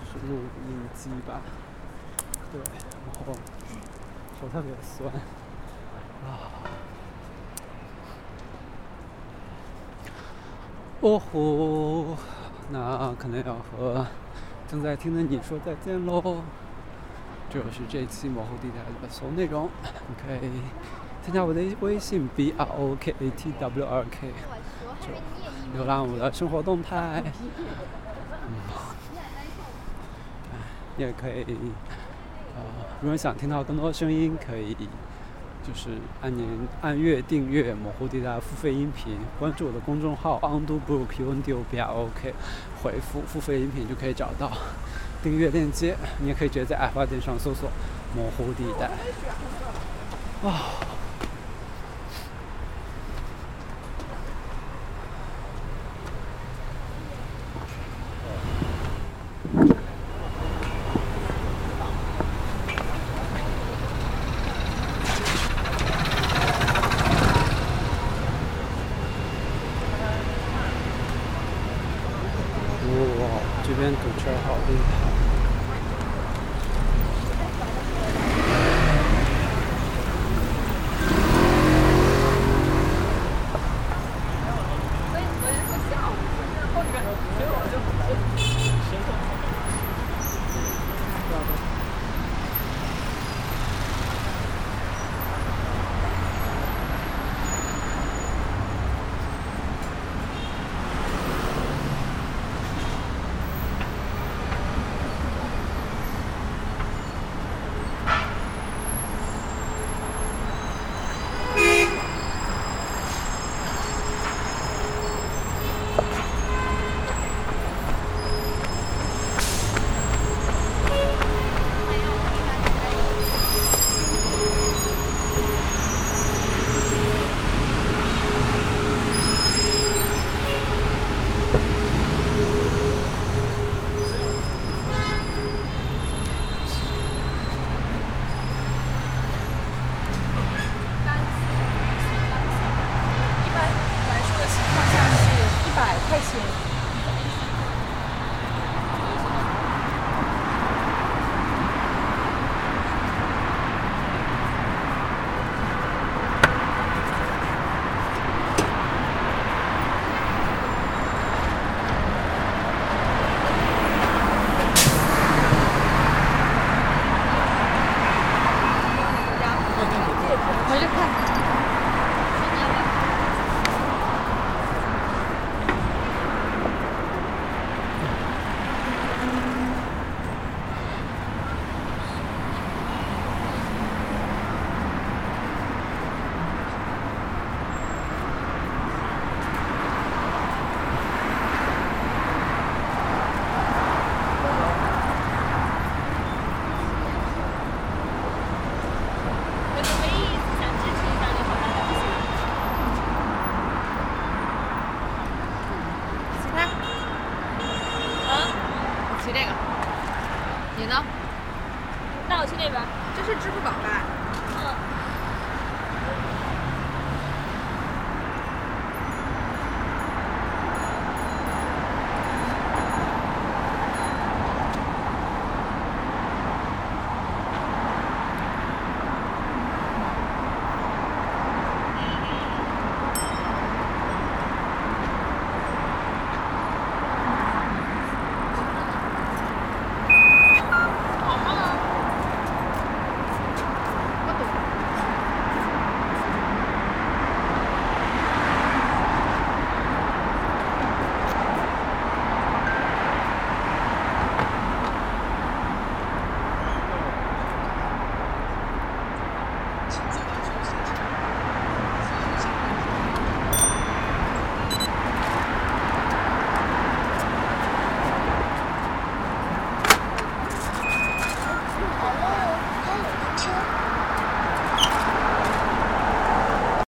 [0.00, 0.32] 就是录
[0.66, 1.42] 音机吧，
[2.50, 2.56] 对，
[3.04, 3.34] 然后
[4.40, 5.12] 手特别酸，
[6.24, 6.26] 啊。
[11.00, 12.16] 哦吼，
[12.70, 14.06] 那可能要和
[14.66, 16.42] 正在听的你说再见喽。
[17.48, 19.68] 这就是这期模糊地带的所有内容。
[20.08, 20.50] 你可以
[21.22, 24.32] 添加我的微信 b r o k a t w r k，
[25.00, 25.08] 就
[25.78, 27.22] 浏览我的生活动态。
[30.98, 31.54] 也可以，呃，
[33.00, 34.76] 如果想听到更多声音，可以。
[35.66, 35.88] 就是
[36.22, 36.48] 按年
[36.80, 42.32] 按月订阅模糊地带付费音频，关注我的公众号 on do book u n d o b r o k，
[42.80, 44.52] 回复付费音频就可以找到
[45.24, 45.96] 订阅链接。
[46.20, 47.68] 你也可以直接在爱发电上搜索
[48.14, 48.86] 模糊地带。
[50.48, 50.95] 啊。